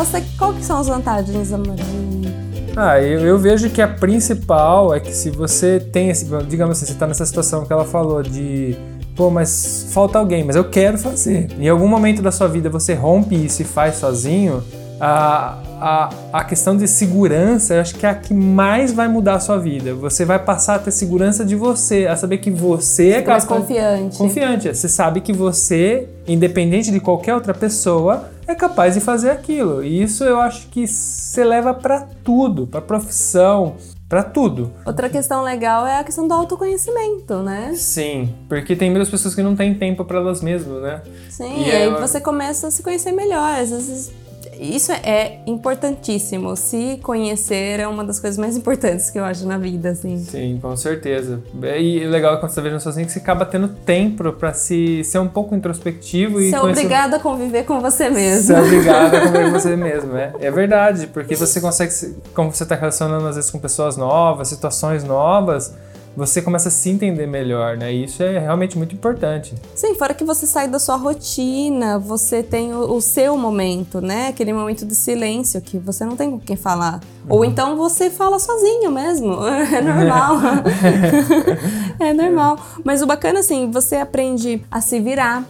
Você, 0.06 0.24
qual 0.38 0.54
que 0.54 0.64
são 0.64 0.80
as 0.80 0.88
vantagens, 0.88 1.54
Amarinho? 1.54 2.34
Ah, 2.76 3.00
eu, 3.00 3.22
eu 3.22 3.38
vejo 3.38 3.70
que 3.70 3.82
a 3.82 3.88
principal 3.88 4.94
é 4.94 5.00
que 5.00 5.14
se 5.14 5.30
você 5.30 5.80
tem 5.80 6.10
esse, 6.10 6.26
digamos 6.48 6.78
assim, 6.78 6.92
você 6.92 6.98
tá 6.98 7.08
nessa 7.08 7.26
situação 7.26 7.66
que 7.66 7.72
ela 7.72 7.86
falou 7.86 8.24
de, 8.24 8.76
pô, 9.16 9.30
mas 9.30 9.88
falta 9.92 10.18
alguém, 10.18 10.44
mas 10.44 10.56
eu 10.56 10.66
quero 10.66 10.98
fazer. 10.98 11.50
Em 11.60 11.70
algum 11.70 11.88
momento 11.88 12.22
da 12.22 12.32
sua 12.32 12.48
vida 12.48 12.70
você 12.70 12.94
rompe 12.94 13.36
isso 13.36 13.62
e 13.62 13.66
faz 13.66 13.96
sozinho, 13.96 14.64
a, 15.00 15.60
a, 15.80 16.10
a 16.32 16.44
questão 16.44 16.76
de 16.76 16.88
segurança, 16.88 17.76
eu 17.76 17.82
acho 17.82 17.96
que 17.96 18.06
é 18.06 18.10
a 18.10 18.16
que 18.16 18.34
mais 18.34 18.92
vai 18.92 19.08
mudar 19.08 19.36
a 19.36 19.40
sua 19.40 19.60
vida. 19.60 19.94
Você 19.94 20.26
vai 20.26 20.40
passar 20.40 20.76
a 20.76 20.80
ter 20.80 20.92
segurança 20.92 21.46
de 21.46 21.56
você, 21.56 22.08
a 22.08 22.16
saber 22.16 22.38
que 22.38 22.50
você 22.50 23.10
é 23.10 23.22
capaz... 23.22 23.46
confiante. 23.46 24.18
Confiante. 24.18 24.76
Você 24.76 24.90
sabe 24.90 25.22
que 25.22 25.32
você, 25.32 26.08
independente 26.28 26.90
de 26.90 27.00
qualquer 27.00 27.36
outra 27.36 27.54
pessoa, 27.54 28.33
é 28.48 28.56
capaz 28.56 28.94
de 28.94 29.00
fazer 29.02 29.30
aquilo. 29.30 29.84
E 29.84 30.02
isso 30.02 30.24
eu 30.24 30.40
acho 30.40 30.68
que 30.68 30.88
você 30.88 31.44
leva 31.44 31.74
pra 31.74 32.08
tudo, 32.24 32.68
pra 32.68 32.82
profissão, 32.82 33.76
pra 34.10 34.24
tudo. 34.24 34.72
Outra 34.86 35.10
questão 35.10 35.42
legal 35.44 35.86
é 35.88 36.00
a 36.00 36.04
questão 36.04 36.28
do 36.28 36.34
autoconhecimento, 36.34 37.38
né? 37.42 37.74
Sim, 37.76 38.34
porque 38.48 38.76
tem 38.76 38.90
muitas 38.92 39.10
pessoas 39.10 39.34
que 39.34 39.42
não 39.42 39.56
têm 39.56 39.74
tempo 39.74 40.04
pra 40.06 40.20
elas 40.20 40.42
mesmas, 40.42 40.82
né? 40.82 41.02
Sim, 41.30 41.64
E 41.64 41.68
e 41.68 41.72
aí 41.72 41.84
ela- 41.84 42.00
você 42.06 42.20
começa 42.22 42.68
a 42.68 42.72
se 42.72 42.84
conhecer 42.84 43.12
melhor. 43.12 43.60
Às 43.60 43.70
vezes, 43.72 44.12
isso 44.60 44.92
é 44.92 45.40
importantíssimo. 45.48 46.56
Se 46.56 47.00
conhecer 47.04 47.80
é 47.80 47.88
uma 47.88 48.04
das 48.04 48.20
coisas 48.20 48.38
mais 48.38 48.56
importantes 48.58 49.10
que 49.10 49.20
eu 49.20 49.26
acho 49.26 49.46
na 49.48 49.58
vida, 49.58 49.90
assim. 49.90 50.18
Sim, 50.20 50.60
com 50.62 50.76
certeza. 50.76 51.42
E 51.80 52.06
o 52.06 52.10
legal 52.10 52.36
é 52.36 52.38
quando 52.38 52.52
você 52.52 52.62
viajando 52.62 52.82
sozinho 52.84 53.06
que 53.06 53.12
você 53.12 53.20
acaba 53.20 53.46
tendo 53.46 53.68
tempo 53.68 54.32
pra 54.34 54.54
se 54.54 55.04
ser 55.04 55.20
um 55.20 55.28
pouco 55.28 55.56
introspectivo 55.56 56.40
e 56.40 56.52
Ser 56.52 56.60
conhecer- 56.60 56.80
obrigada 56.82 57.18
a 57.18 57.20
conviver 57.20 57.64
com 57.66 57.80
você 57.80 58.10
mesmo. 58.10 58.48
Ser 58.48 58.60
obrigado 58.60 59.16
a 59.16 59.22
comer 59.28 59.52
você 59.52 59.76
mesmo, 59.76 60.16
é. 60.16 60.34
É 60.40 60.52
verdade, 60.52 61.08
porque 61.08 61.36
você 61.36 61.60
consegue, 61.60 61.92
se- 61.92 62.16
como 62.34 62.52
você 62.52 62.64
está 62.64 62.76
relacionando 62.76 63.28
às 63.28 63.36
vezes 63.36 63.50
com 63.52 63.60
pessoas 63.60 63.98
novas, 63.98 64.48
situações 64.48 65.04
novas, 65.04 65.74
você 66.16 66.42
começa 66.42 66.70
a 66.70 66.72
se 66.72 66.90
entender 66.90 67.28
melhor, 67.28 67.78
né? 67.78 67.94
E 67.94 68.04
isso 68.04 68.22
é 68.22 68.40
realmente 68.40 68.78
muito 68.78 68.94
importante. 68.94 69.56
Sim, 69.76 69.96
fora 69.96 70.14
que 70.14 70.24
você 70.24 70.46
sai 70.46 70.68
da 70.68 70.80
sua 70.80 70.96
rotina, 70.96 71.98
você 71.98 72.44
tem 72.44 72.74
o, 72.74 72.94
o 72.94 73.02
seu 73.02 73.38
momento, 73.38 74.00
né? 74.00 74.28
Aquele 74.28 74.54
momento 74.54 74.86
de 74.86 74.96
silêncio 74.96 75.60
que 75.62 75.78
você 75.78 76.06
não 76.06 76.16
tem 76.16 76.32
com 76.32 76.40
quem 76.40 76.56
falar. 76.56 77.00
Uhum. 77.28 77.38
Ou 77.38 77.46
então 77.46 77.76
você 77.76 78.10
fala 78.10 78.40
sozinho 78.40 78.92
mesmo. 78.92 79.38
É 79.74 79.82
normal. 79.82 80.38
é 82.00 82.14
normal. 82.14 82.60
Mas 82.84 83.02
o 83.02 83.08
bacana, 83.08 83.40
assim, 83.40 83.72
você 83.72 83.96
aprende 83.96 84.64
a 84.70 84.82
se 84.82 85.00
virar. 85.00 85.44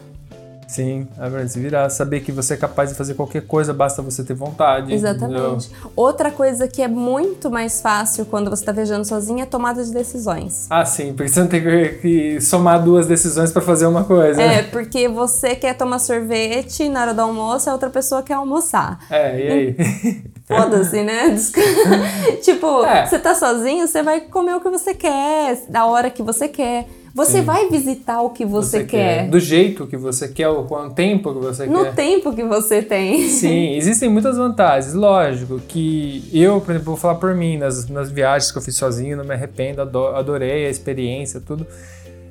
Sim, 0.74 1.08
é 1.20 1.30
verdade, 1.30 1.52
se 1.52 1.60
virar, 1.60 1.88
saber 1.92 2.22
que 2.22 2.32
você 2.32 2.56
é 2.56 2.58
capaz 2.58 2.90
de 2.90 2.96
fazer 2.96 3.14
qualquer 3.14 3.46
coisa, 3.46 3.72
basta 3.72 4.02
você 4.02 4.24
ter 4.24 4.34
vontade. 4.34 4.92
Exatamente. 4.92 5.70
Outra 5.96 6.32
coisa 6.32 6.68
que 6.68 6.82
é 6.82 6.88
muito 6.88 7.52
mais 7.52 7.80
fácil 7.80 8.26
quando 8.26 8.50
você 8.50 8.66
tá 8.66 8.72
viajando 8.72 9.06
sozinho 9.06 9.42
é 9.42 9.46
tomada 9.46 9.84
de 9.84 9.92
decisões. 9.94 10.66
Ah, 10.72 10.84
sim, 10.84 11.14
porque 11.14 11.30
você 11.30 11.40
não 11.42 11.48
tem 11.48 11.62
que- 12.02 12.42
somar 12.42 12.82
duas 12.84 13.06
decisões 13.06 13.52
pra 13.52 13.62
fazer 13.62 13.86
uma 13.86 14.04
coisa. 14.04 14.42
É, 14.42 14.48
né? 14.48 14.64
porque 14.64 15.08
você 15.08 15.56
quer 15.56 15.76
tomar 15.78 16.00
sorvete 16.00 16.90
na 16.90 17.02
hora 17.02 17.14
do 17.14 17.22
almoço, 17.22 17.70
a 17.70 17.74
outra 17.74 17.92
pessoa 17.92 18.24
quer 18.24 18.34
almoçar. 18.34 18.98
É, 19.12 19.40
e 19.40 19.52
aí? 19.52 20.24
Foda-se, 20.48 21.04
né? 21.04 21.36
Tipo, 22.42 22.84
É. 22.84 23.06
você 23.06 23.20
tá 23.20 23.36
sozinho, 23.36 23.88
você 23.88 24.02
vai 24.02 24.22
comer 24.22 24.56
o 24.56 24.60
que 24.60 24.70
você 24.70 24.94
quer, 24.96 25.62
da 25.70 25.86
hora 25.86 26.10
que 26.10 26.24
você 26.24 26.48
quer. 26.48 26.88
Você 27.14 27.40
Sim. 27.40 27.42
vai 27.44 27.70
visitar 27.70 28.22
o 28.22 28.32
que 28.32 28.44
você, 28.44 28.84
quer. 28.86 29.28
Do 29.30 29.40
jeito 29.40 29.86
que 29.86 29.96
você 29.96 30.28
quer, 30.28 30.50
ou 30.50 30.64
com 30.64 30.76
o 30.76 30.90
tempo 30.90 31.32
que 31.32 31.40
você 31.40 31.68
No 31.68 31.84
quer. 31.84 31.94
tempo 31.94 32.34
que 32.34 32.44
você 32.44 32.82
tem. 32.82 33.28
Sim, 33.28 33.74
existem 33.78 34.10
muitas 34.10 34.36
vantagens. 34.36 34.96
Lógico 34.96 35.60
que 35.68 36.28
eu, 36.34 36.60
por 36.60 36.72
exemplo, 36.72 36.86
vou 36.88 36.98
falar 36.98 37.16
por 37.16 37.36
mim, 37.36 37.58
nas, 37.58 37.88
nas 37.88 38.10
viagens 38.10 38.52
que 38.52 38.58
eu 38.58 38.62
fiz 38.64 38.76
sozinho, 38.76 39.16
não 39.16 39.24
me 39.24 39.34
arrependo, 39.36 39.82
ado- 39.84 40.08
adorei 40.08 40.66
a 40.66 40.70
experiência, 40.72 41.40
tudo. 41.40 41.68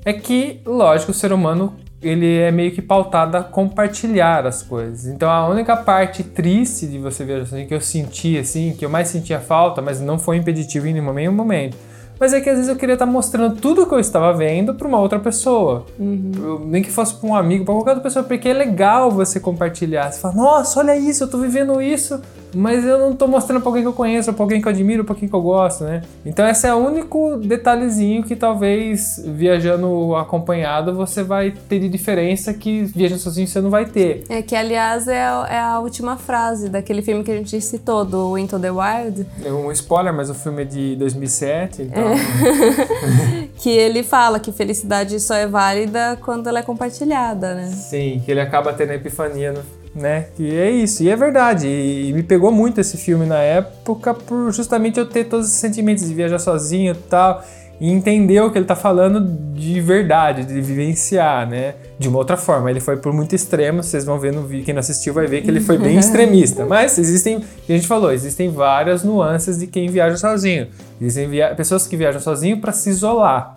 É 0.05 0.13
que, 0.13 0.61
lógico, 0.67 1.13
o 1.13 1.15
ser 1.15 1.33
humano 1.33 1.75
ele 2.03 2.39
é 2.39 2.51
meio 2.51 2.73
que 2.73 2.83
pautado 2.83 3.37
a 3.37 3.45
compartilhar 3.45 4.45
as 4.45 4.65
coisas. 4.65 5.07
Então 5.07 5.31
a 5.31 5.47
única 5.49 5.77
parte 5.77 6.25
triste 6.25 6.89
de 6.89 6.99
você 6.99 7.25
viajar 7.25 7.47
sozinho 7.47 7.69
que 7.69 7.75
eu 7.75 7.81
senti, 7.81 8.37
assim, 8.37 8.75
que 8.77 8.85
eu 8.85 8.91
mais 8.91 9.07
sentia 9.07 9.39
falta, 9.39 9.81
mas 9.81 10.01
não 10.01 10.19
foi 10.19 10.39
impeditivo 10.39 10.89
em 10.89 10.95
nenhum 11.01 11.31
momento. 11.33 11.77
Mas 12.23 12.33
é 12.33 12.41
que 12.41 12.49
às 12.49 12.55
vezes 12.55 12.69
eu 12.69 12.77
queria 12.77 12.93
estar 12.93 13.05
mostrando 13.05 13.57
tudo 13.57 13.85
que 13.85 13.93
eu 13.93 13.99
estava 13.99 14.33
vendo 14.33 14.73
para 14.77 14.87
uma 14.87 15.01
outra 15.01 15.19
pessoa. 15.19 15.85
Eu- 15.99 16.61
nem 16.65 16.81
que 16.81 16.89
fosse 16.89 17.15
para 17.15 17.29
um 17.29 17.35
amigo, 17.35 17.65
para 17.65 17.75
qualquer 17.75 17.91
outra 17.91 18.03
pessoa, 18.05 18.25
porque 18.25 18.49
é 18.49 18.53
legal 18.53 19.11
você 19.11 19.41
compartilhar. 19.41 20.09
Você 20.13 20.21
fala, 20.21 20.35
nossa, 20.37 20.79
olha 20.79 20.97
isso, 20.97 21.25
eu 21.25 21.29
tô 21.29 21.39
vivendo 21.39 21.83
isso, 21.83 22.21
mas 22.55 22.85
eu 22.85 22.99
não 22.99 23.15
tô 23.15 23.27
mostrando 23.27 23.61
para 23.61 23.69
alguém 23.69 23.83
que 23.83 23.89
eu 23.89 23.93
conheço, 23.93 24.33
para 24.33 24.43
alguém 24.45 24.61
que 24.61 24.69
eu 24.69 24.73
admiro, 24.73 25.05
para 25.05 25.15
alguém 25.15 25.29
que 25.29 25.35
eu 25.35 25.43
gosto, 25.43 25.85
né? 25.85 26.03
Então 26.25 26.47
esse 26.47 26.67
é 26.67 26.75
o 26.75 26.79
único 26.79 27.37
detalhezinho 27.39 28.23
que 28.23 28.35
talvez 28.37 29.23
viajando 29.25 30.15
acompanhado 30.17 30.95
você 30.95 31.23
vai 31.23 31.51
ter 31.69 31.79
de 31.81 31.89
diferença 31.89 32.53
que 32.55 32.83
viajando 32.85 33.21
sozinho 33.21 33.47
você 33.47 33.61
não 33.61 33.71
vai 33.71 33.85
ter. 33.87 34.25
É 34.29 34.43
que, 34.43 34.55
aliás, 34.57 35.07
é, 35.09 35.23
a- 35.23 35.47
é 35.51 35.59
a 35.59 35.79
última 35.79 36.17
frase 36.17 36.69
daquele 36.69 37.03
filme 37.03 37.23
que 37.25 37.31
a 37.31 37.37
gente 37.37 37.61
citou, 37.61 38.05
do 38.05 38.37
Into 38.39 38.59
the 38.59 38.71
Wild, 38.71 39.27
É 39.45 39.53
um 39.53 39.71
spoiler, 39.73 40.13
mas 40.13 40.29
o 40.31 40.35
filme 40.35 40.63
é 40.63 40.65
de 40.65 40.97
2007, 40.97 41.83
então... 41.83 42.03
que 43.57 43.71
ele 43.71 44.03
fala 44.03 44.39
que 44.41 44.53
felicidade 44.53 45.19
só 45.21 45.35
é 45.35 45.47
válida 45.47 46.19
quando 46.25 46.49
ela 46.49 46.59
é 46.59 46.63
compartilhada, 46.63 47.55
né? 47.55 47.67
Sim, 47.69 48.21
que 48.25 48.31
ele 48.31 48.41
acaba 48.41 48.73
tendo 48.73 48.91
a 48.91 48.95
epifania, 48.95 49.53
né? 49.95 50.27
Que 50.37 50.57
é 50.57 50.71
isso, 50.71 51.03
e 51.03 51.09
é 51.11 51.17
verdade. 51.17 51.67
E 51.69 52.13
me 52.13 52.23
pegou 52.23 52.51
muito 52.51 52.81
esse 52.81 52.97
filme 52.97 53.27
na 53.27 53.39
época 53.39 54.15
por 54.15 54.53
justamente 54.53 54.99
eu 54.99 55.07
ter 55.07 55.25
todos 55.25 55.47
os 55.47 55.53
sentimentos 55.53 56.07
de 56.07 56.15
viajar 56.15 56.39
sozinho 56.39 56.93
e 56.93 56.97
tal. 57.09 57.45
E 57.81 57.91
entender 57.91 58.41
o 58.41 58.49
que 58.53 58.59
ele 58.59 58.65
tá 58.65 58.77
falando 58.77 59.21
de 59.55 59.81
verdade, 59.81 60.45
de 60.45 60.61
vivenciar, 60.61 61.49
né? 61.49 61.75
De 61.99 62.09
uma 62.09 62.19
outra 62.19 62.37
forma. 62.37 62.71
Ele 62.71 62.79
foi 62.79 62.97
por 62.97 63.13
muito 63.13 63.35
extremo, 63.35 63.83
vocês 63.83 64.05
vão 64.05 64.21
ver 64.21 64.33
no 64.33 64.43
vídeo, 64.43 64.65
quem 64.65 64.73
não 64.73 64.79
assistiu 64.79 65.13
vai 65.13 65.27
ver 65.27 65.43
que 65.43 65.51
ele 65.51 65.61
foi 65.61 65.79
bem 65.79 65.99
extremista. 65.99 66.65
Mas 66.65 66.97
existem, 66.97 67.39
a 67.69 67.73
gente 67.73 67.89
falou, 67.89 68.13
existem 68.13 68.51
várias 68.51 69.03
nuances 69.03 69.59
de 69.59 69.67
quem 69.67 69.89
viaja 69.89 70.17
sozinho. 70.17 70.69
Existem 71.01 71.29
via- 71.29 71.55
pessoas 71.57 71.85
que 71.89 71.97
viajam 71.97 72.21
sozinho 72.21 72.61
para 72.61 72.71
se 72.71 72.89
isolar. 72.89 73.53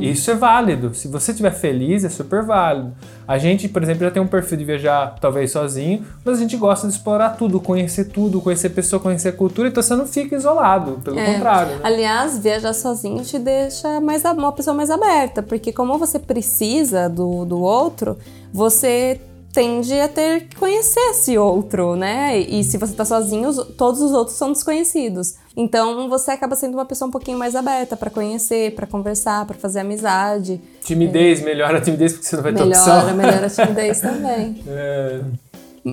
Isso 0.00 0.30
é 0.30 0.34
válido. 0.34 0.94
Se 0.94 1.08
você 1.08 1.32
estiver 1.32 1.50
feliz, 1.52 2.04
é 2.04 2.08
super 2.08 2.42
válido. 2.42 2.92
A 3.26 3.36
gente, 3.38 3.68
por 3.68 3.82
exemplo, 3.82 4.04
já 4.04 4.10
tem 4.10 4.22
um 4.22 4.26
perfil 4.26 4.56
de 4.58 4.64
viajar 4.64 5.16
talvez 5.20 5.50
sozinho, 5.50 6.04
mas 6.24 6.38
a 6.38 6.40
gente 6.40 6.56
gosta 6.56 6.86
de 6.86 6.94
explorar 6.94 7.30
tudo, 7.30 7.60
conhecer 7.60 8.04
tudo, 8.06 8.40
conhecer 8.40 8.70
pessoa, 8.70 9.00
conhecer 9.00 9.32
cultura, 9.36 9.68
então 9.68 9.82
você 9.82 9.94
não 9.96 10.06
fica 10.06 10.34
isolado, 10.36 11.00
pelo 11.04 11.18
É. 11.18 11.34
contrário. 11.34 11.74
né? 11.76 11.80
Aliás, 11.82 12.38
viajar 12.38 12.72
sozinho 12.72 13.22
te 13.24 13.38
deixa 13.38 14.00
mais 14.00 14.24
uma 14.24 14.52
pessoa 14.52 14.74
mais 14.74 14.90
aberta, 14.90 15.42
porque 15.42 15.72
como 15.72 15.98
você 15.98 16.18
precisa 16.18 17.08
do, 17.08 17.44
do 17.44 17.60
outro, 17.60 18.16
você 18.52 19.20
tende 19.58 19.92
a 20.00 20.06
ter 20.06 20.46
que 20.46 20.54
conhecer 20.54 21.00
esse 21.10 21.36
outro, 21.36 21.96
né? 21.96 22.38
E 22.38 22.62
se 22.62 22.78
você 22.78 22.92
tá 22.92 23.04
sozinho, 23.04 23.48
os- 23.48 23.66
todos 23.76 24.00
os 24.00 24.12
outros 24.12 24.36
são 24.36 24.52
desconhecidos. 24.52 25.34
Então 25.56 26.08
você 26.08 26.30
acaba 26.30 26.54
sendo 26.54 26.74
uma 26.74 26.84
pessoa 26.84 27.08
um 27.08 27.10
pouquinho 27.10 27.36
mais 27.36 27.56
aberta 27.56 27.96
pra 27.96 28.08
conhecer, 28.08 28.72
pra 28.76 28.86
conversar, 28.86 29.44
pra 29.46 29.56
fazer 29.58 29.80
amizade. 29.80 30.60
Timidez, 30.84 31.42
melhora 31.42 31.78
a 31.78 31.80
timidez 31.80 32.12
porque 32.12 32.26
você 32.28 32.36
não 32.36 32.42
vai 32.44 32.52
ter 32.52 32.64
Melhora, 32.64 32.98
opção. 33.00 33.16
melhora 33.16 33.46
a 33.46 33.50
timidez 33.50 33.98
também. 34.00 34.62
É, 34.68 35.20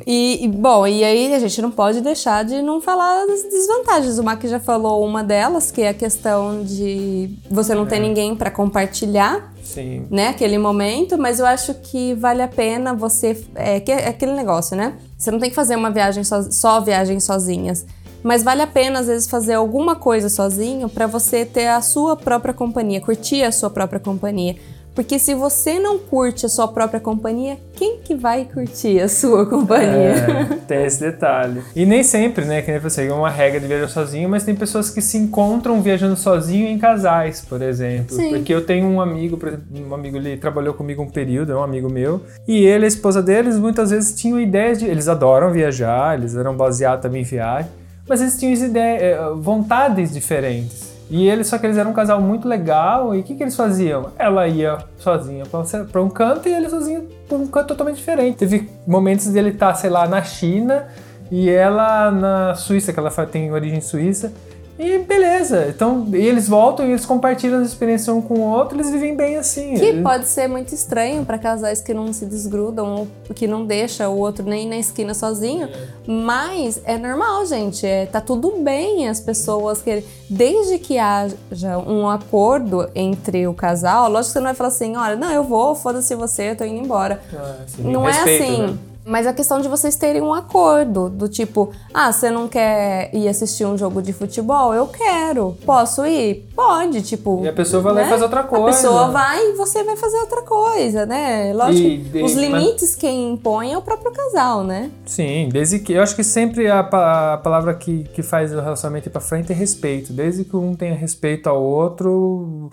E, 0.05 0.43
e, 0.43 0.47
bom, 0.47 0.85
e 0.87 1.03
aí 1.03 1.33
a 1.33 1.39
gente 1.39 1.61
não 1.61 1.71
pode 1.71 2.01
deixar 2.01 2.43
de 2.43 2.61
não 2.61 2.81
falar 2.81 3.25
das 3.25 3.43
desvantagens. 3.43 4.17
O 4.17 4.23
Mac 4.23 4.43
já 4.43 4.59
falou 4.59 5.05
uma 5.05 5.23
delas, 5.23 5.71
que 5.71 5.81
é 5.81 5.89
a 5.89 5.93
questão 5.93 6.63
de 6.63 7.29
você 7.49 7.73
não 7.73 7.85
ter 7.85 7.99
ninguém 7.99 8.35
para 8.35 8.51
compartilhar, 8.51 9.53
Sim. 9.63 10.07
né, 10.09 10.29
aquele 10.29 10.57
momento, 10.57 11.17
mas 11.17 11.39
eu 11.39 11.45
acho 11.45 11.73
que 11.75 12.13
vale 12.15 12.41
a 12.41 12.47
pena 12.47 12.93
você. 12.93 13.41
É, 13.55 13.79
que 13.79 13.91
é 13.91 14.07
aquele 14.07 14.33
negócio, 14.33 14.75
né? 14.75 14.93
Você 15.17 15.31
não 15.31 15.39
tem 15.39 15.49
que 15.49 15.55
fazer 15.55 15.75
uma 15.75 15.91
viagem 15.91 16.23
so, 16.23 16.51
só 16.51 16.79
viagens 16.81 17.23
sozinhas. 17.23 17.85
Mas 18.25 18.41
vale 18.41 18.63
a 18.63 18.67
pena, 18.67 19.01
às 19.01 19.07
vezes, 19.07 19.27
fazer 19.27 19.53
alguma 19.53 19.95
coisa 19.95 20.29
sozinho 20.29 20.89
para 20.89 21.05
você 21.05 21.45
ter 21.45 21.67
a 21.67 21.79
sua 21.79 22.15
própria 22.15 22.55
companhia, 22.55 22.99
curtir 22.99 23.43
a 23.43 23.51
sua 23.51 23.69
própria 23.69 23.99
companhia. 23.99 24.55
Porque 24.95 25.19
se 25.19 25.35
você 25.35 25.77
não 25.77 25.99
curte 25.99 26.45
a 26.45 26.49
sua 26.49 26.69
própria 26.69 27.01
companhia, 27.01 27.57
quem 27.73 27.97
que 27.97 28.15
vai 28.15 28.45
curtir 28.45 29.01
a 29.01 29.09
sua 29.09 29.45
companhia? 29.45 30.15
É, 30.15 30.43
tem 30.65 30.85
esse 30.85 31.01
detalhe. 31.01 31.61
E 31.75 31.85
nem 31.85 32.01
sempre, 32.01 32.45
né, 32.45 32.61
que 32.61 32.71
nem 32.71 32.79
você, 32.79 33.05
é 33.05 33.13
uma 33.13 33.29
regra 33.29 33.59
de 33.59 33.67
viajar 33.67 33.89
sozinho, 33.89 34.29
mas 34.29 34.45
tem 34.45 34.55
pessoas 34.55 34.89
que 34.89 35.01
se 35.01 35.17
encontram 35.17 35.81
viajando 35.81 36.15
sozinho 36.15 36.65
em 36.67 36.79
casais, 36.79 37.41
por 37.41 37.61
exemplo. 37.61 38.15
Sim. 38.15 38.29
Porque 38.29 38.53
eu 38.53 38.65
tenho 38.65 38.87
um 38.87 39.01
amigo, 39.01 39.35
por 39.35 39.49
exemplo, 39.49 39.65
um 39.75 39.93
amigo, 39.93 40.15
ele 40.15 40.37
trabalhou 40.37 40.73
comigo 40.73 41.03
um 41.03 41.09
período, 41.09 41.51
é 41.51 41.55
um 41.55 41.63
amigo 41.63 41.89
meu, 41.89 42.21
e 42.47 42.65
ele 42.65 42.85
a 42.85 42.87
esposa 42.87 43.21
deles 43.21 43.59
muitas 43.59 43.91
vezes 43.91 44.15
tinham 44.15 44.39
ideias 44.39 44.79
de... 44.79 44.85
Eles 44.85 45.09
adoram 45.09 45.51
viajar, 45.51 46.17
eles 46.17 46.37
eram 46.37 46.55
baseados 46.55 47.01
também 47.01 47.21
em 47.21 47.25
viagem, 47.25 47.69
mas 48.07 48.21
eles 48.21 48.39
tinham 48.39 48.53
ideias, 48.53 49.01
eh, 49.01 49.19
vontades 49.35 50.13
diferentes. 50.13 50.94
E 51.09 51.27
eles, 51.27 51.47
só 51.47 51.57
que 51.57 51.65
eles 51.65 51.77
eram 51.77 51.91
um 51.91 51.93
casal 51.93 52.19
muito 52.19 52.47
legal, 52.47 53.13
e 53.13 53.19
o 53.19 53.23
que, 53.23 53.35
que 53.35 53.43
eles 53.43 53.55
faziam? 53.55 54.11
Ela 54.17 54.47
ia 54.47 54.79
sozinha 54.97 55.43
para 55.91 56.01
um 56.01 56.09
canto 56.09 56.49
e 56.49 56.53
ele 56.53 56.67
sozinho 56.69 57.07
para 57.27 57.37
um 57.37 57.47
canto 57.47 57.67
totalmente 57.67 57.97
diferente. 57.97 58.37
Teve 58.37 58.69
momentos 58.87 59.27
dele 59.27 59.49
estar, 59.49 59.73
sei 59.75 59.89
lá, 59.89 60.07
na 60.07 60.23
China 60.23 60.87
e 61.31 61.49
ela 61.49 62.11
na 62.11 62.55
Suíça, 62.55 62.91
que 62.91 62.99
ela 62.99 63.11
tem 63.25 63.51
origem 63.51 63.81
suíça. 63.81 64.33
E 64.77 64.97
beleza, 64.99 65.67
então 65.69 66.05
e 66.11 66.17
eles 66.17 66.49
voltam 66.49 66.85
e 66.85 66.89
eles 66.89 67.05
compartilham 67.05 67.61
as 67.61 67.67
experiências 67.69 68.09
um 68.13 68.21
com 68.21 68.33
o 68.35 68.41
outro, 68.51 68.75
eles 68.75 68.91
vivem 68.91 69.15
bem 69.15 69.37
assim. 69.37 69.75
Que 69.75 69.85
Eles- 69.85 70.03
pode 70.03 70.27
ser 70.27 70.49
muito 70.49 70.75
estranho 70.75 71.23
para 71.23 71.37
casais 71.37 71.79
que 71.79 71.93
não 71.93 72.11
se 72.11 72.25
desgrudam 72.25 72.93
ou 72.95 73.07
que 73.33 73.47
não 73.47 73.65
deixa 73.65 74.09
o 74.09 74.17
outro 74.17 74.43
nem 74.45 74.67
na 74.67 74.75
esquina 74.77 75.13
sozinho, 75.13 75.69
mas 76.05 76.81
é 76.83 76.97
normal, 76.97 77.45
gente. 77.45 77.85
É, 77.85 78.05
tá 78.05 78.19
tudo 78.19 78.51
bem 78.61 79.07
as 79.07 79.21
pessoas 79.21 79.81
que 79.81 80.03
desde 80.29 80.77
que 80.77 80.97
haja 80.97 81.77
um 81.87 82.09
acordo 82.09 82.89
entre 82.93 83.47
o 83.47 83.53
casal, 83.53 84.09
lógico 84.09 84.27
que 84.27 84.33
você 84.33 84.39
não 84.39 84.47
vai 84.47 84.55
falar 84.55 84.69
assim, 84.69 84.97
olha, 84.97 85.15
não, 85.15 85.31
eu 85.31 85.43
vou, 85.43 85.73
foda-se 85.75 86.13
você, 86.15 86.51
eu 86.51 86.55
tô 86.57 86.65
indo 86.65 86.83
embora. 86.83 87.21
Ah, 87.33 87.55
assim, 87.65 87.81
Não 87.83 88.03
respeito, 88.03 88.43
é 88.43 88.45
assim. 88.49 88.61
né? 88.67 88.77
Mas 89.07 89.27
a 89.27 89.33
questão 89.33 89.61
de 89.61 89.67
vocês 89.67 89.95
terem 89.95 90.19
um 90.21 90.33
acordo, 90.33 91.09
do 91.09 91.29
tipo, 91.29 91.71
ah, 91.93 92.11
você 92.11 92.31
não 92.31 92.47
quer 92.47 93.13
ir 93.13 93.27
assistir 93.27 93.63
um 93.63 93.77
jogo 93.77 94.01
de 94.01 94.11
futebol? 94.11 94.73
Eu 94.73 94.87
quero. 94.87 95.55
Posso 95.63 96.03
ir? 96.07 96.49
Pode, 96.55 97.03
tipo. 97.03 97.41
E 97.43 97.47
a 97.47 97.53
pessoa 97.53 97.83
vai 97.83 97.93
lá 97.93 98.03
e 98.03 98.09
faz 98.09 98.21
outra 98.23 98.39
A 98.39 98.43
coisa. 98.43 98.65
pessoa 98.65 99.09
vai 99.09 99.51
e 99.51 99.53
você 99.53 99.83
vai 99.83 99.95
fazer 99.95 100.17
outra 100.17 100.41
coisa, 100.41 101.05
né? 101.05 101.53
Lógico 101.53 101.87
E- 101.87 102.11
e- 102.19 102.23
os 102.23 102.33
mas- 102.33 102.43
limites 102.43 102.95
quem 102.95 103.33
impõe 103.33 103.73
é 103.73 103.77
o 103.77 103.81
próprio 103.81 104.11
casal, 104.11 104.63
né? 104.63 104.89
Sim, 105.05 105.49
desde 105.53 105.77
que. 105.79 105.93
Eu 105.93 106.01
acho 106.01 106.15
que 106.15 106.23
sempre 106.23 106.67
a, 106.67 106.79
a 106.79 107.37
palavra 107.37 107.75
que, 107.75 108.05
que 108.05 108.23
faz 108.23 108.51
o 108.53 108.59
relacionamento 108.59 109.07
ir 109.07 109.11
pra 109.11 109.21
frente 109.21 109.51
é 109.51 109.55
respeito. 109.55 110.11
Desde 110.13 110.43
que 110.43 110.55
um 110.55 110.73
tenha 110.73 110.95
respeito 110.95 111.47
ao 111.47 111.61
outro, 111.61 112.71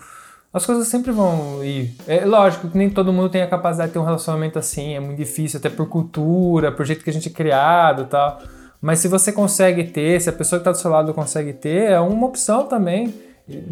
as 0.52 0.66
coisas 0.66 0.86
sempre 0.88 1.10
vão 1.12 1.64
ir. 1.64 1.94
É 2.06 2.24
lógico 2.26 2.68
que 2.68 2.76
nem 2.76 2.90
todo 2.90 3.12
mundo 3.12 3.30
tem 3.30 3.42
a 3.42 3.46
capacidade 3.46 3.88
de 3.88 3.94
ter 3.94 3.98
um 3.98 4.04
relacionamento 4.04 4.58
assim, 4.58 4.94
é 4.94 5.00
muito 5.00 5.16
difícil, 5.16 5.58
até 5.58 5.70
por 5.70 5.88
cultura, 5.88 6.70
por 6.70 6.84
jeito 6.84 7.02
que 7.02 7.10
a 7.10 7.12
gente 7.12 7.28
é 7.28 7.32
criado 7.32 8.02
e 8.02 8.06
tal. 8.06 8.40
Mas 8.80 8.98
se 8.98 9.08
você 9.08 9.32
consegue 9.32 9.84
ter, 9.84 10.20
se 10.20 10.28
a 10.28 10.32
pessoa 10.32 10.58
que 10.58 10.64
tá 10.64 10.72
do 10.72 10.76
seu 10.76 10.90
lado 10.90 11.14
consegue 11.14 11.52
ter, 11.52 11.92
é 11.92 12.00
uma 12.00 12.26
opção 12.26 12.66
também. 12.66 13.14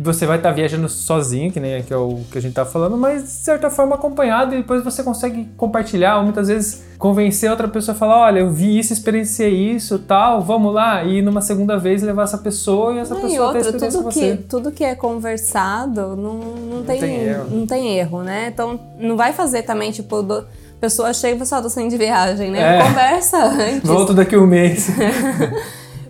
Você 0.00 0.26
vai 0.26 0.36
estar 0.36 0.50
viajando 0.50 0.88
sozinho, 0.88 1.52
que 1.52 1.60
nem 1.60 1.80
que 1.82 1.92
é 1.94 1.96
o 1.96 2.20
que 2.30 2.36
a 2.36 2.42
gente 2.42 2.52
tá 2.54 2.66
falando, 2.66 2.96
mas 2.96 3.22
de 3.22 3.30
certa 3.30 3.70
forma 3.70 3.94
acompanhado, 3.94 4.52
e 4.54 4.58
depois 4.58 4.82
você 4.82 5.02
consegue 5.02 5.48
compartilhar, 5.56 6.18
ou 6.18 6.24
muitas 6.24 6.48
vezes 6.48 6.82
convencer 6.98 7.48
outra 7.48 7.68
pessoa 7.68 7.94
a 7.94 7.98
falar, 7.98 8.18
olha, 8.18 8.40
eu 8.40 8.50
vi 8.50 8.78
isso, 8.78 8.92
experienciei 8.92 9.54
isso, 9.72 9.98
tal, 10.00 10.42
vamos 10.42 10.74
lá, 10.74 11.04
e 11.04 11.22
numa 11.22 11.40
segunda 11.40 11.78
vez 11.78 12.02
levar 12.02 12.24
essa 12.24 12.36
pessoa 12.36 12.94
e 12.94 12.98
essa 12.98 13.14
Não, 13.14 13.20
pessoa 13.22 13.32
e 13.32 13.36
ter 13.38 13.58
outra, 13.58 13.60
experiência 13.60 13.90
tudo 13.90 14.02
com 14.04 14.10
que, 14.10 14.20
você. 14.20 14.36
tudo 14.36 14.72
que 14.72 14.84
é 14.84 14.94
conversado 14.96 16.16
não, 16.16 16.34
não, 16.34 16.82
tem, 16.82 16.98
tem 17.00 17.14
erro. 17.22 17.46
não 17.50 17.66
tem 17.66 17.98
erro, 17.98 18.22
né? 18.22 18.48
Então 18.52 18.78
não 18.98 19.16
vai 19.16 19.32
fazer 19.32 19.62
também, 19.62 19.92
tipo, 19.92 20.20
do, 20.20 20.44
pessoa 20.80 21.12
chega 21.14 21.42
e 21.42 21.46
fala, 21.46 21.60
"Ó, 21.60 21.64
tô 21.64 21.70
saindo 21.70 21.90
de 21.90 21.96
viagem, 21.96 22.50
né? 22.50 22.78
É. 22.78 22.82
Conversa 22.82 23.36
antes. 23.46 23.88
Volto 23.88 24.12
daqui 24.14 24.36
um 24.36 24.46
mês. 24.46 24.88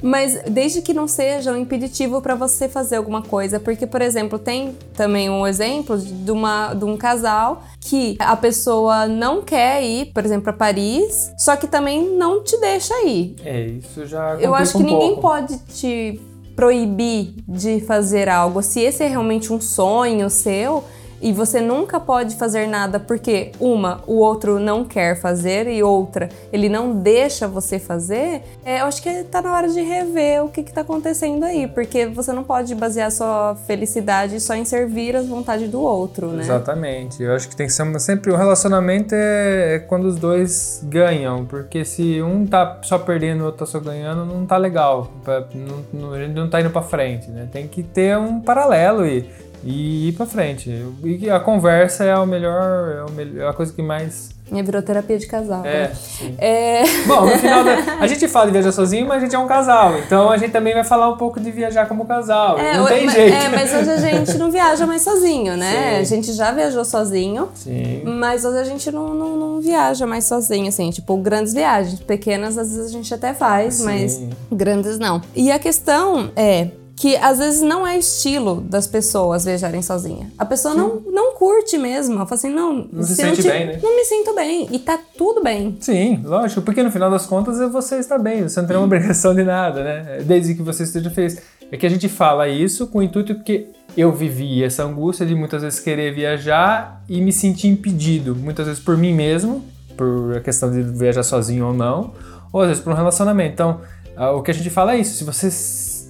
Mas 0.03 0.41
desde 0.49 0.83
que 0.83 0.95
não 0.95 1.07
seja 1.07 1.53
um 1.53 1.57
impeditivo 1.57 2.21
para 2.21 2.35
você 2.35 2.69
fazer 2.69 2.97
alguma 2.97 3.23
coisa, 3.23 3.59
porque, 3.61 3.87
por 3.87 4.01
exemplo, 4.03 4.39
tem 4.39 4.77
também 4.95 5.29
um 5.31 5.47
exemplo 5.47 5.99
de, 5.99 6.31
uma, 6.31 6.75
de 6.75 6.85
um 6.85 6.97
casal 6.97 7.63
que 7.81 8.17
a 8.19 8.37
pessoa 8.37 9.07
não 9.07 9.43
quer 9.43 9.83
ir, 9.83 10.07
por 10.13 10.25
exemplo, 10.25 10.45
para 10.45 10.53
Paris, 10.53 11.33
só 11.39 11.57
que 11.57 11.67
também 11.67 12.17
não 12.17 12.43
te 12.43 12.57
deixa 12.59 12.95
ir. 13.07 13.37
é, 13.45 13.67
isso 13.67 14.07
já 14.07 14.37
Eu 14.41 14.55
acho 14.55 14.73
que 14.73 14.83
um 14.83 14.87
ninguém 14.87 15.15
pouco. 15.15 15.23
pode 15.23 15.59
te 15.75 16.21
proibir 16.57 17.35
de 17.49 17.81
fazer 17.81 18.29
algo. 18.29 18.63
Se 18.63 18.81
esse 18.81 19.03
é 19.03 19.07
realmente 19.09 19.53
um 19.53 19.61
sonho 19.61 20.29
seu 20.29 20.85
e 21.21 21.33
você 21.33 21.61
nunca 21.61 21.99
pode 22.01 22.37
fazer 22.37 22.67
nada 22.67 22.99
porque 22.99 23.53
uma, 23.61 24.01
o 24.07 24.15
outro 24.17 24.59
não 24.59 24.85
quer 24.85 25.21
fazer 25.21 25.67
e 25.69 25.83
outra, 25.83 26.29
ele 26.53 26.69
não 26.69 26.93
deixa 26.97 27.47
você 27.47 27.79
fazer, 27.79 28.43
é, 28.65 28.81
eu 28.81 28.87
acho 28.87 29.03
que 29.03 29.25
tá 29.25 29.43
na 29.43 29.53
hora 29.55 29.69
de 29.69 29.81
rever 29.81 30.45
o 30.45 30.49
que 30.49 30.63
que 30.63 30.73
tá 30.73 30.81
acontecendo 30.81 31.45
aí, 31.45 31.67
porque 31.67 32.07
você 32.07 32.33
não 32.33 32.43
pode 32.45 32.75
basear 32.75 33.11
sua 33.11 33.57
felicidade 33.67 34.41
só 34.41 34.55
em 34.55 34.65
servir 34.65 35.15
as 35.17 35.27
vontades 35.27 35.69
do 35.71 35.81
outro, 35.81 36.29
né? 36.29 36.43
Exatamente. 36.43 37.23
Eu 37.23 37.35
acho 37.35 37.49
que 37.49 37.57
tem 37.57 37.67
que 37.67 37.73
ser 37.73 38.01
sempre. 38.01 38.31
O 38.33 38.37
relacionamento 38.37 39.15
é, 39.15 39.75
é 39.75 39.79
quando 39.79 40.05
os 40.05 40.17
dois 40.17 40.81
ganham. 40.85 41.45
Porque 41.45 41.85
se 41.85 42.21
um 42.23 42.47
tá 42.47 42.79
só 42.83 42.99
perdendo 42.99 43.41
e 43.41 43.43
o 43.43 43.45
outro 43.47 43.61
tá 43.61 43.67
só 43.67 43.81
ganhando, 43.81 44.25
não 44.25 44.47
tá 44.47 44.57
legal. 44.57 45.11
Pra- 45.25 45.45
não- 45.55 45.85
não- 45.93 46.13
a 46.13 46.19
gente 46.19 46.35
não 46.35 46.49
tá 46.49 46.61
indo 46.61 46.71
pra 46.71 46.83
frente, 46.83 47.31
né? 47.31 47.49
Tem 47.53 47.67
que 47.67 47.83
ter 47.83 48.17
um 48.19 48.41
paralelo 48.41 49.07
e, 49.07 49.29
e 49.65 50.09
ir 50.09 50.13
pra 50.13 50.27
frente. 50.27 50.71
E 51.05 51.29
a 51.31 51.39
conversa 51.41 52.05
é 52.05 52.17
o 52.17 52.27
melhor. 52.27 52.97
É 52.97 53.05
o 53.05 53.13
melhor- 53.13 53.47
é 53.47 53.49
a 53.49 53.53
coisa 53.53 53.73
que 53.73 53.83
mais. 53.83 54.31
E 54.53 54.61
virou 54.65 54.83
terapia 54.83 55.17
de 55.17 55.29
casal. 55.29 55.65
É, 55.65 55.93
né? 56.23 56.35
É... 56.39 56.83
Bom, 57.07 57.25
no 57.25 57.39
final 57.39 57.63
da, 57.63 57.77
a 58.03 58.07
gente 58.09 58.27
fala 58.27 58.47
de 58.47 58.53
viajar 58.53 58.73
sozinho, 58.73 59.07
mas 59.07 59.19
a 59.19 59.21
gente 59.21 59.37
é 59.37 59.39
um 59.39 59.47
casal. 59.47 59.97
Então 59.99 60.29
a 60.29 60.37
gente 60.37 60.51
também 60.51 60.75
vai 60.75 60.83
falar 60.83 61.09
um 61.09 61.17
pouco 61.17 61.39
de 61.39 61.53
viajar 61.53 61.87
como 61.87 62.05
casal. 62.05 62.59
não 62.59 62.83
o- 62.85 62.89
tem 62.89 63.09
jeito. 63.09 63.33
É, 63.37 63.49
mas 63.49 63.73
hoje 63.73 63.89
a 63.91 63.97
gente 63.99 64.37
não 64.39 64.51
viaja 64.51 64.85
mais 64.89 65.03
sozinho, 65.03 65.57
né? 65.57 65.93
Sim. 65.95 66.01
A 66.01 66.03
gente 66.05 66.33
já 66.33 66.51
viajou 66.51 66.85
sozinho, 66.85 67.49
Sim. 67.55 68.03
mas 68.05 68.45
hoje 68.45 68.59
a 68.59 68.65
gente 68.65 68.91
não, 68.91 69.15
não, 69.15 69.37
não 69.37 69.61
viaja 69.61 70.05
mais 70.05 70.25
sozinho, 70.25 70.67
assim, 70.67 70.91
tipo, 70.91 71.17
grandes 71.19 71.53
viagens. 71.55 72.01
Pequenas, 72.01 72.59
às 72.59 72.71
vezes 72.75 72.87
a 72.87 72.93
gente 72.93 73.15
até 73.15 73.33
faz, 73.33 73.75
Sim. 73.75 73.85
mas 73.85 74.21
grandes 74.51 74.99
não. 74.99 75.23
E 75.33 75.53
a 75.53 75.61
questão 75.61 76.29
é 76.35 76.67
que 77.01 77.17
às 77.17 77.39
vezes 77.39 77.63
não 77.63 77.87
é 77.87 77.97
estilo 77.97 78.61
das 78.61 78.87
pessoas 78.87 79.47
viajarem 79.47 79.81
sozinha. 79.81 80.31
A 80.37 80.45
pessoa 80.45 80.75
não, 80.75 81.01
não 81.11 81.35
curte 81.35 81.79
mesmo. 81.79 82.15
Ela 82.17 82.27
fala 82.27 82.35
assim, 82.39 82.51
não, 82.51 82.87
Não 82.93 83.03
se 83.03 83.17
se 83.17 83.23
sente 83.23 83.41
te- 83.41 83.49
bem, 83.49 83.67
né? 83.69 83.81
Não 83.83 83.97
me 83.97 84.05
sinto 84.05 84.35
bem. 84.35 84.69
E 84.71 84.79
tá 84.79 84.99
tudo 85.17 85.43
bem. 85.43 85.79
Sim, 85.81 86.21
lógico, 86.23 86.61
porque 86.61 86.83
no 86.83 86.91
final 86.93 87.11
das 87.11 87.25
contas 87.25 87.59
é 87.59 87.67
você 87.67 87.97
está 87.97 88.19
bem, 88.19 88.43
você 88.47 88.61
não 88.61 88.69
tem 88.69 88.77
uma 88.77 88.85
obrigação 88.85 89.35
de 89.35 89.43
nada, 89.43 89.83
né? 89.83 90.19
Desde 90.27 90.55
que 90.55 90.61
você 90.61 90.83
esteja 90.83 91.09
feliz. 91.09 91.39
É 91.73 91.77
que 91.79 91.87
a 91.87 91.89
gente 91.89 92.07
fala 92.07 92.47
isso 92.49 92.87
com 92.89 92.99
o 92.99 93.03
intuito 93.03 93.35
porque 93.35 93.69
eu 93.97 94.13
vivi 94.13 94.63
essa 94.63 94.85
angústia 94.85 95.25
de 95.25 95.35
muitas 95.35 95.63
vezes 95.63 95.81
querer 95.81 96.15
viajar 96.15 97.03
e 97.09 97.19
me 97.23 97.33
sentir 97.33 97.69
impedido, 97.69 98.37
muitas 98.37 98.67
vezes 98.67 98.83
por 98.83 98.99
mim 98.99 99.15
mesmo, 99.15 99.65
por 99.97 100.37
a 100.37 100.41
questão 100.41 100.71
de 100.71 100.83
viajar 100.83 101.23
sozinho 101.23 101.69
ou 101.69 101.73
não, 101.73 102.13
ou 102.53 102.61
às 102.61 102.69
vezes 102.69 102.83
por 102.83 102.93
um 102.93 102.97
relacionamento. 102.97 103.55
Então, 103.55 103.81
ah, 104.17 104.33
o 104.33 104.43
que 104.43 104.51
a 104.51 104.55
gente 104.55 104.69
fala 104.69 104.95
é 104.95 104.99
isso, 104.99 105.15
se 105.17 105.25
você 105.25 105.49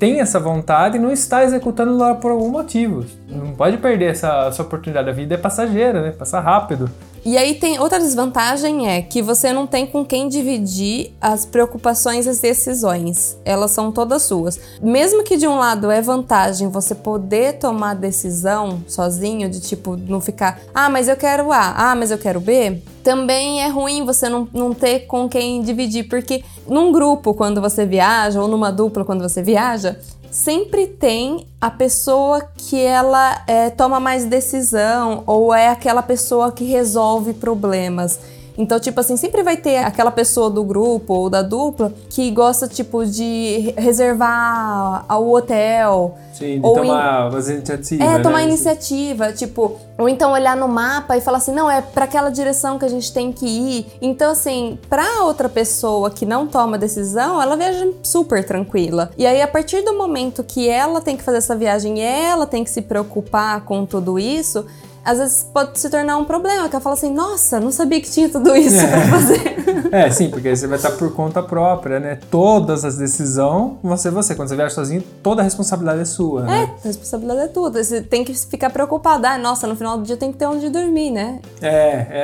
tem 0.00 0.18
essa 0.18 0.40
vontade 0.40 0.96
e 0.96 0.98
não 0.98 1.12
está 1.12 1.44
executando 1.44 1.94
lá 1.94 2.14
por 2.14 2.30
algum 2.30 2.48
motivo. 2.48 3.04
Não 3.28 3.52
pode 3.52 3.76
perder 3.76 4.12
essa, 4.12 4.46
essa 4.48 4.62
oportunidade. 4.62 5.10
A 5.10 5.12
vida 5.12 5.34
é 5.34 5.38
passageira, 5.38 6.00
né? 6.00 6.10
Passa 6.10 6.40
rápido. 6.40 6.90
E 7.22 7.36
aí 7.36 7.56
tem 7.56 7.78
outra 7.78 7.98
desvantagem 7.98 8.88
é 8.88 9.02
que 9.02 9.20
você 9.20 9.52
não 9.52 9.66
tem 9.66 9.86
com 9.86 10.02
quem 10.02 10.26
dividir 10.26 11.12
as 11.20 11.44
preocupações 11.44 12.24
e 12.24 12.30
as 12.30 12.40
decisões. 12.40 13.36
Elas 13.44 13.72
são 13.72 13.92
todas 13.92 14.22
suas. 14.22 14.58
Mesmo 14.80 15.22
que 15.22 15.36
de 15.36 15.46
um 15.46 15.58
lado 15.58 15.90
é 15.90 16.00
vantagem 16.00 16.70
você 16.70 16.94
poder 16.94 17.58
tomar 17.58 17.92
decisão 17.92 18.82
sozinho, 18.88 19.50
de 19.50 19.60
tipo, 19.60 19.98
não 19.98 20.18
ficar, 20.18 20.60
ah, 20.74 20.88
mas 20.88 21.08
eu 21.08 21.16
quero 21.16 21.52
A, 21.52 21.90
ah, 21.90 21.94
mas 21.94 22.10
eu 22.10 22.16
quero 22.16 22.40
B, 22.40 22.80
também 23.02 23.62
é 23.62 23.68
ruim 23.68 24.04
você 24.04 24.28
não, 24.28 24.48
não 24.52 24.72
ter 24.74 25.00
com 25.00 25.28
quem 25.28 25.62
dividir, 25.62 26.08
porque 26.08 26.42
num 26.66 26.92
grupo, 26.92 27.34
quando 27.34 27.60
você 27.60 27.84
viaja, 27.84 28.40
ou 28.40 28.48
numa 28.48 28.70
dupla, 28.70 29.04
quando 29.04 29.22
você 29.22 29.42
viaja, 29.42 29.98
sempre 30.30 30.86
tem 30.86 31.46
a 31.60 31.70
pessoa 31.70 32.48
que 32.56 32.80
ela 32.80 33.42
é, 33.46 33.70
toma 33.70 33.98
mais 33.98 34.24
decisão 34.24 35.24
ou 35.26 35.52
é 35.52 35.68
aquela 35.68 36.02
pessoa 36.02 36.52
que 36.52 36.64
resolve 36.64 37.34
problemas. 37.34 38.20
Então, 38.61 38.79
tipo 38.79 39.01
assim, 39.01 39.16
sempre 39.16 39.42
vai 39.42 39.57
ter 39.57 39.79
aquela 39.79 40.11
pessoa 40.11 40.51
do 40.51 40.62
grupo 40.62 41.14
ou 41.14 41.31
da 41.31 41.40
dupla 41.40 41.92
que 42.11 42.31
gosta, 42.31 42.68
tipo, 42.68 43.07
de 43.07 43.73
reservar 43.77 45.07
o 45.18 45.35
hotel. 45.35 46.14
Sim, 46.35 46.61
de 46.61 46.66
Ou 46.66 46.75
tomar 46.75 47.31
umas 47.31 47.49
iniciativas. 47.49 48.07
É, 48.07 48.18
né? 48.18 48.23
tomar 48.23 48.42
iniciativa, 48.42 49.33
tipo, 49.33 49.77
ou 49.99 50.09
então 50.09 50.33
olhar 50.33 50.57
no 50.57 50.68
mapa 50.68 51.16
e 51.16 51.20
falar 51.20 51.38
assim, 51.38 51.53
não, 51.53 51.70
é 51.70 51.81
para 51.81 52.05
aquela 52.05 52.31
direção 52.31 52.79
que 52.79 52.85
a 52.85 52.88
gente 52.88 53.12
tem 53.12 53.33
que 53.33 53.46
ir. 53.46 53.87
Então, 54.01 54.33
assim, 54.33 54.79
pra 54.88 55.23
outra 55.23 55.49
pessoa 55.49 56.11
que 56.11 56.27
não 56.27 56.46
toma 56.46 56.77
decisão, 56.77 57.40
ela 57.40 57.57
viaja 57.57 57.88
super 58.03 58.44
tranquila. 58.44 59.11
E 59.16 59.27
aí, 59.27 59.40
a 59.40 59.49
partir 59.49 59.83
do 59.83 59.96
momento 59.96 60.44
que 60.44 60.68
ela 60.68 61.01
tem 61.01 61.16
que 61.16 61.23
fazer 61.23 61.38
essa 61.38 61.57
viagem 61.57 61.99
e 61.99 62.03
ela 62.03 62.46
tem 62.46 62.62
que 62.62 62.70
se 62.70 62.83
preocupar 62.83 63.62
com 63.64 63.87
tudo 63.87 64.18
isso, 64.18 64.66
às 65.04 65.18
vezes 65.18 65.44
pode 65.52 65.78
se 65.78 65.88
tornar 65.88 66.16
um 66.16 66.24
problema, 66.24 66.68
que 66.68 66.74
ela 66.74 66.82
fala 66.82 66.94
assim, 66.94 67.12
nossa, 67.12 67.58
não 67.60 67.70
sabia 67.70 68.00
que 68.00 68.10
tinha 68.10 68.28
tudo 68.28 68.54
isso 68.56 68.76
É. 68.80 68.86
pra 68.86 69.00
fazer. 69.08 69.60
É, 69.92 70.08
sim, 70.10 70.30
porque 70.30 70.46
aí 70.48 70.56
você 70.56 70.68
vai 70.68 70.76
estar 70.76 70.92
por 70.92 71.12
conta 71.14 71.42
própria, 71.42 71.98
né? 71.98 72.18
Todas 72.30 72.84
as 72.84 72.96
decisões 72.96 73.72
vão 73.82 73.96
ser 73.96 74.10
você. 74.12 74.36
Quando 74.36 74.48
você 74.48 74.54
viaja 74.54 74.72
sozinho, 74.74 75.02
toda 75.20 75.42
a 75.42 75.44
responsabilidade 75.44 76.00
é 76.02 76.04
sua, 76.04 76.42
É, 76.42 76.44
né? 76.46 76.70
a 76.84 76.86
responsabilidade 76.86 77.40
é 77.40 77.46
tudo. 77.48 77.82
Você 77.82 78.00
tem 78.00 78.24
que 78.24 78.32
ficar 78.34 78.70
preocupado. 78.70 79.26
Ah, 79.26 79.36
nossa, 79.36 79.66
no 79.66 79.74
final 79.74 79.98
do 79.98 80.04
dia 80.04 80.16
tem 80.16 80.30
que 80.30 80.38
ter 80.38 80.46
onde 80.46 80.68
dormir, 80.68 81.10
né? 81.10 81.40
É, 81.60 81.68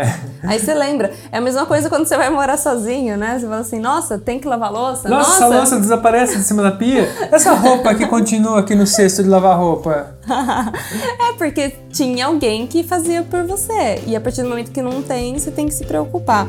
é. 0.02 0.20
Aí 0.44 0.60
você 0.60 0.74
lembra. 0.74 1.12
É 1.32 1.38
a 1.38 1.40
mesma 1.40 1.66
coisa 1.66 1.88
quando 1.88 2.06
você 2.06 2.16
vai 2.16 2.30
morar 2.30 2.56
sozinho, 2.56 3.16
né? 3.16 3.36
Você 3.38 3.46
fala 3.46 3.60
assim, 3.60 3.80
nossa, 3.80 4.16
tem 4.18 4.38
que 4.38 4.46
lavar 4.46 4.70
louça? 4.72 5.08
Nossa, 5.08 5.34
essa 5.36 5.46
louça 5.48 5.80
desaparece 5.80 6.36
de 6.36 6.44
cima 6.44 6.62
da 6.62 6.70
pia. 6.72 7.08
Essa 7.32 7.52
roupa 7.52 7.94
que 7.96 8.06
continua 8.06 8.60
aqui 8.60 8.74
no 8.76 8.86
cesto 8.86 9.22
de 9.24 9.28
lavar 9.28 9.58
roupa. 9.58 10.14
é 10.28 11.32
porque 11.36 11.74
tinha 11.96 12.26
alguém 12.26 12.66
que 12.66 12.84
fazia 12.84 13.22
por 13.22 13.44
você. 13.44 14.02
E 14.06 14.14
a 14.14 14.20
partir 14.20 14.42
do 14.42 14.50
momento 14.50 14.70
que 14.70 14.82
não 14.82 15.02
tem, 15.02 15.38
você 15.38 15.50
tem 15.50 15.66
que 15.66 15.72
se 15.72 15.84
preocupar. 15.86 16.46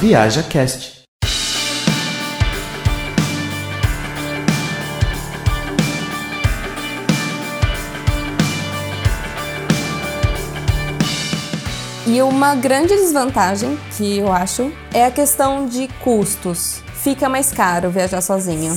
Viaja 0.00 0.42
Cast. 0.42 0.96
E 12.06 12.22
uma 12.22 12.54
grande 12.54 12.94
desvantagem 12.94 13.76
que 13.96 14.18
eu 14.18 14.32
acho 14.32 14.72
é 14.94 15.04
a 15.04 15.10
questão 15.10 15.66
de 15.66 15.86
custos. 16.02 16.80
Fica 16.94 17.28
mais 17.28 17.52
caro 17.52 17.90
viajar 17.90 18.22
sozinho. 18.22 18.72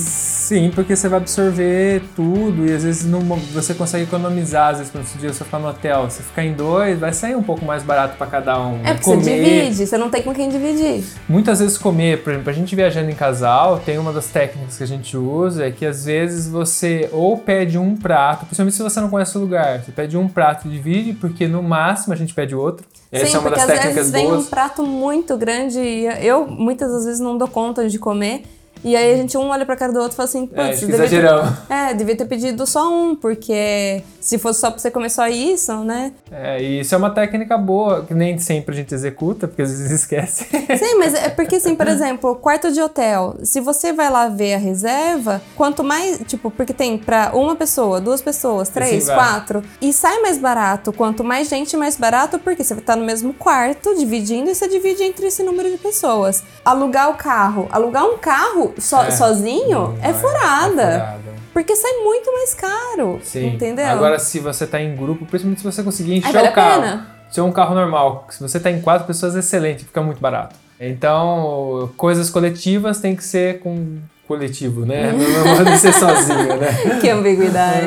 Sim, 0.50 0.72
porque 0.74 0.96
você 0.96 1.08
vai 1.08 1.20
absorver 1.20 2.02
tudo 2.16 2.66
e 2.66 2.74
às 2.74 2.82
vezes 2.82 3.06
não, 3.06 3.20
você 3.20 3.72
consegue 3.72 4.02
economizar. 4.02 4.70
Às 4.70 4.78
vezes, 4.78 4.90
quando 4.90 5.06
dia 5.20 5.32
você 5.32 5.44
ficar 5.44 5.60
no 5.60 5.68
hotel, 5.68 6.10
você 6.10 6.24
ficar 6.24 6.44
em 6.44 6.54
dois, 6.54 6.98
vai 6.98 7.12
sair 7.12 7.36
um 7.36 7.42
pouco 7.44 7.64
mais 7.64 7.84
barato 7.84 8.16
para 8.18 8.26
cada 8.26 8.60
um. 8.60 8.84
É 8.84 8.94
porque 8.94 9.14
você 9.14 9.20
divide, 9.20 9.86
você 9.86 9.96
não 9.96 10.10
tem 10.10 10.24
com 10.24 10.34
quem 10.34 10.48
dividir. 10.48 11.04
Muitas 11.28 11.60
vezes 11.60 11.78
comer, 11.78 12.24
por 12.24 12.32
exemplo, 12.32 12.50
a 12.50 12.52
gente 12.52 12.74
viajando 12.74 13.08
em 13.08 13.14
casal, 13.14 13.78
tem 13.78 13.96
uma 13.96 14.12
das 14.12 14.26
técnicas 14.26 14.76
que 14.76 14.82
a 14.82 14.86
gente 14.88 15.16
usa, 15.16 15.68
é 15.68 15.70
que 15.70 15.86
às 15.86 16.06
vezes 16.06 16.48
você 16.48 17.08
ou 17.12 17.38
pede 17.38 17.78
um 17.78 17.94
prato, 17.94 18.44
principalmente 18.44 18.74
se 18.74 18.82
você 18.82 19.00
não 19.00 19.08
conhece 19.08 19.38
o 19.38 19.40
lugar, 19.40 19.80
você 19.84 19.92
pede 19.92 20.16
um 20.16 20.26
prato 20.26 20.66
e 20.66 20.70
divide, 20.72 21.12
porque 21.12 21.46
no 21.46 21.62
máximo 21.62 22.12
a 22.12 22.16
gente 22.16 22.34
pede 22.34 22.56
outro. 22.56 22.84
Essa 23.12 23.26
Sim, 23.26 23.36
é 23.36 23.38
uma 23.38 23.50
porque 23.50 23.60
das 23.60 23.70
às 23.70 23.76
técnicas 23.76 23.94
vezes 23.94 24.10
vem 24.10 24.26
boas. 24.26 24.46
um 24.46 24.50
prato 24.50 24.82
muito 24.84 25.36
grande 25.36 25.78
e 25.78 26.06
eu 26.26 26.44
muitas 26.44 26.90
das 26.90 27.04
vezes 27.04 27.20
não 27.20 27.38
dou 27.38 27.46
conta 27.46 27.88
de 27.88 27.96
comer. 27.96 28.42
E 28.82 28.96
aí 28.96 29.12
a 29.12 29.16
gente 29.16 29.36
um 29.36 29.48
olha 29.48 29.66
pra 29.66 29.76
cara 29.76 29.92
do 29.92 29.98
outro 29.98 30.14
e 30.14 30.16
fala 30.16 30.28
assim, 30.28 30.48
É, 30.54 30.68
putz, 30.68 30.80
que 30.80 30.86
devia 30.86 31.08
ter, 31.08 31.72
é, 31.72 31.94
devia 31.94 32.16
ter 32.16 32.24
pedido 32.24 32.66
só 32.66 32.90
um, 32.92 33.14
porque 33.14 34.02
se 34.30 34.38
fosse 34.38 34.60
só 34.60 34.70
pra 34.70 34.78
você 34.78 34.90
comer 34.92 35.10
só 35.10 35.26
isso, 35.26 35.74
né? 35.84 36.12
É, 36.30 36.62
e 36.62 36.80
isso 36.80 36.94
é 36.94 36.98
uma 36.98 37.10
técnica 37.10 37.58
boa, 37.58 38.04
que 38.04 38.14
nem 38.14 38.38
sempre 38.38 38.74
a 38.74 38.78
gente 38.78 38.94
executa, 38.94 39.48
porque 39.48 39.62
às 39.62 39.70
vezes 39.70 39.90
esquece. 40.02 40.44
Sim, 40.44 40.94
mas 40.98 41.14
é 41.14 41.28
porque 41.28 41.56
assim, 41.56 41.74
por 41.74 41.88
exemplo, 41.88 42.36
quarto 42.36 42.70
de 42.70 42.80
hotel, 42.80 43.36
se 43.42 43.60
você 43.60 43.92
vai 43.92 44.08
lá 44.08 44.28
ver 44.28 44.54
a 44.54 44.58
reserva, 44.58 45.42
quanto 45.56 45.82
mais, 45.82 46.20
tipo, 46.28 46.48
porque 46.50 46.72
tem 46.72 46.96
pra 46.96 47.32
uma 47.34 47.56
pessoa, 47.56 48.00
duas 48.00 48.22
pessoas, 48.22 48.68
três, 48.68 49.06
vai. 49.08 49.16
quatro, 49.16 49.62
e 49.80 49.92
sai 49.92 50.20
mais 50.20 50.38
barato, 50.38 50.92
quanto 50.92 51.24
mais 51.24 51.48
gente, 51.48 51.76
mais 51.76 51.96
barato, 51.96 52.38
porque 52.38 52.62
você 52.62 52.74
estar 52.74 52.94
no 52.96 53.04
mesmo 53.04 53.34
quarto, 53.34 53.94
dividindo, 53.96 54.48
e 54.48 54.54
você 54.54 54.68
divide 54.68 55.02
entre 55.02 55.26
esse 55.26 55.42
número 55.42 55.68
de 55.68 55.76
pessoas. 55.76 56.44
Alugar 56.64 57.10
o 57.10 57.14
carro, 57.14 57.68
alugar 57.72 58.04
um 58.04 58.16
carro 58.18 58.72
so- 58.78 58.96
É. 59.00 59.10
sozinho 59.10 59.96
Não 59.98 59.98
é 60.02 60.12
furada. 60.14 60.82
é 60.82 60.98
furada. 61.00 61.39
Porque 61.52 61.74
sai 61.74 61.92
muito 62.04 62.32
mais 62.32 62.54
caro, 62.54 63.20
Sim. 63.22 63.54
entendeu? 63.54 63.86
Agora, 63.86 64.18
se 64.18 64.38
você 64.38 64.66
tá 64.66 64.80
em 64.80 64.94
grupo, 64.94 65.26
principalmente 65.26 65.60
se 65.60 65.64
você 65.64 65.82
conseguir 65.82 66.14
encher 66.14 66.32
vale 66.32 66.46
o 66.48 66.50
a 66.50 66.52
carro. 66.52 66.82
pena. 66.82 67.16
Se 67.30 67.38
é 67.40 67.42
um 67.42 67.52
carro 67.52 67.74
normal, 67.74 68.26
se 68.30 68.40
você 68.40 68.58
tá 68.58 68.70
em 68.70 68.80
quatro 68.80 69.06
pessoas, 69.06 69.36
é 69.36 69.38
excelente, 69.38 69.84
fica 69.84 70.02
muito 70.02 70.20
barato. 70.20 70.56
Então, 70.80 71.90
coisas 71.96 72.30
coletivas 72.30 73.00
tem 73.00 73.14
que 73.14 73.22
ser 73.22 73.60
com 73.60 73.98
coletivo, 74.26 74.86
né? 74.86 75.10
Não 75.12 75.56
pode 75.56 75.78
ser 75.78 75.92
sozinho, 75.92 76.56
né? 76.56 76.68
que 77.00 77.08
ambiguidade. 77.10 77.86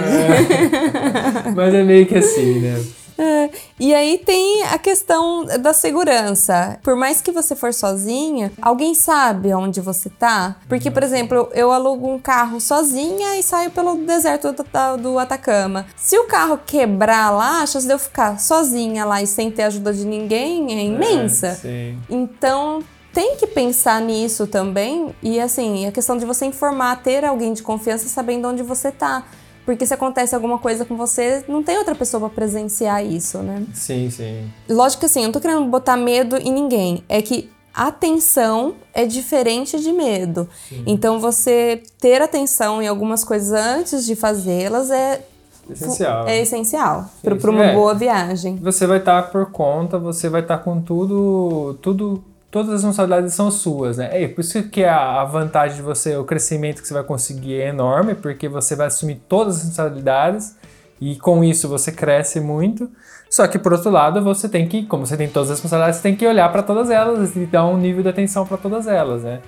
Mas 1.55 1.73
é 1.73 1.83
meio 1.83 2.05
que 2.05 2.17
assim, 2.17 2.59
né? 2.59 2.83
É, 3.23 3.49
e 3.79 3.93
aí 3.93 4.17
tem 4.17 4.63
a 4.63 4.77
questão 4.77 5.45
da 5.45 5.71
segurança. 5.71 6.77
Por 6.83 6.95
mais 6.95 7.21
que 7.21 7.31
você 7.31 7.55
for 7.55 7.73
sozinha, 7.73 8.51
alguém 8.61 8.93
sabe 8.93 9.53
onde 9.53 9.79
você 9.79 10.09
tá? 10.09 10.57
Porque, 10.67 10.91
por 10.91 11.03
exemplo, 11.03 11.49
eu 11.53 11.71
alugo 11.71 12.09
um 12.09 12.19
carro 12.19 12.59
sozinha 12.59 13.37
e 13.37 13.43
saio 13.43 13.71
pelo 13.71 13.95
deserto 13.95 14.53
do, 15.01 15.17
Atacama. 15.17 15.85
Se 15.95 16.17
o 16.17 16.25
carro 16.25 16.59
quebrar 16.65 17.29
lá, 17.31 17.61
a 17.61 17.65
chance 17.65 17.87
de 17.87 17.93
eu 17.93 17.99
ficar 17.99 18.39
sozinha 18.39 19.05
lá 19.05 19.21
e 19.21 19.27
sem 19.27 19.49
ter 19.49 19.63
ajuda 19.63 19.93
de 19.93 20.05
ninguém 20.05 20.73
é 20.73 20.83
imensa. 20.83 21.59
É. 21.63 21.93
Então, 22.09 22.83
tem 23.13 23.35
que 23.37 23.47
pensar 23.47 24.01
nisso 24.01 24.47
também. 24.47 25.15
E 25.21 25.39
assim, 25.39 25.85
a 25.85 25.91
questão 25.91 26.17
de 26.17 26.25
você 26.25 26.45
informar, 26.45 27.01
ter 27.01 27.23
alguém 27.23 27.53
de 27.53 27.61
confiança 27.61 28.09
sabendo 28.09 28.49
onde 28.49 28.63
você 28.63 28.91
tá. 28.91 29.23
Porque 29.65 29.85
se 29.85 29.93
acontece 29.93 30.35
alguma 30.35 30.57
coisa 30.59 30.83
com 30.85 30.97
você, 30.97 31.43
não 31.47 31.63
tem 31.63 31.77
outra 31.77 31.95
pessoa 31.95 32.19
pra 32.21 32.29
presenciar 32.29 33.05
isso, 33.05 33.37
né? 33.39 33.63
Sim, 33.73 34.09
sim. 34.09 34.51
Lógico 34.69 35.01
que 35.01 35.05
assim, 35.05 35.21
eu 35.21 35.25
não 35.25 35.31
tô 35.31 35.39
querendo 35.39 35.63
botar 35.65 35.95
medo 35.95 36.35
em 36.37 36.51
ninguém. 36.51 37.03
É 37.07 37.21
que 37.21 37.49
atenção 37.73 38.75
é 38.93 39.05
diferente 39.05 39.79
de 39.79 39.91
medo. 39.91 40.47
Então, 40.85 41.19
você 41.19 41.81
ter 41.99 42.21
atenção 42.21 42.81
em 42.81 42.87
algumas 42.87 43.23
coisas 43.23 43.51
antes 43.51 44.05
de 44.05 44.15
fazê-las 44.15 44.91
é, 44.91 45.21
Essencial. 45.69 46.27
é 46.27 46.41
essencial 46.41 47.05
para 47.23 47.39
sim. 47.39 47.47
uma 47.47 47.63
É. 47.65 47.73
boa 47.73 47.93
viagem. 47.93 48.57
Você 48.57 48.85
vai 48.85 48.97
estar 48.99 49.23
por 49.31 49.49
conta, 49.51 49.97
você 49.97 50.27
vai 50.29 50.41
estar 50.41 50.57
com 50.59 50.81
tudo, 50.81 51.75
tudo, 51.81 52.23
todas 52.53 52.69
as 52.69 52.75
responsabilidades 52.83 53.33
são 53.33 53.49
suas, 53.49 53.97
né? 53.97 54.09
É 54.23 54.27
por 54.27 54.41
isso 54.41 54.61
que 54.69 54.83
a, 54.83 55.21
a 55.21 55.25
vantagem 55.25 55.77
de 55.77 55.81
você, 55.81 56.15
o 56.15 56.23
crescimento 56.23 56.83
que 56.83 56.87
você 56.87 56.93
vai 56.93 57.03
conseguir 57.03 57.59
é 57.59 57.69
enorme, 57.69 58.13
porque 58.13 58.47
você 58.47 58.75
vai 58.75 58.85
assumir 58.87 59.19
todas 59.27 59.55
as 59.57 59.63
responsabilidades 59.63 60.55
e 61.01 61.15
com 61.15 61.43
isso 61.43 61.67
você 61.67 61.91
cresce 61.91 62.39
muito. 62.39 62.87
Só 63.27 63.47
que 63.47 63.57
por 63.57 63.73
outro 63.73 63.89
lado, 63.89 64.23
você 64.23 64.47
tem 64.47 64.67
que, 64.67 64.85
como 64.85 65.07
você 65.07 65.17
tem 65.17 65.27
todas 65.27 65.49
as 65.49 65.57
responsabilidades, 65.57 65.97
você 65.97 66.03
tem 66.03 66.15
que 66.15 66.27
olhar 66.27 66.49
para 66.51 66.61
todas 66.61 66.91
elas 66.91 67.35
e 67.35 67.47
dar 67.47 67.65
um 67.65 67.75
nível 67.75 68.03
de 68.03 68.09
atenção 68.09 68.45
para 68.45 68.57
todas 68.57 68.85
elas, 68.85 69.23
né? 69.23 69.39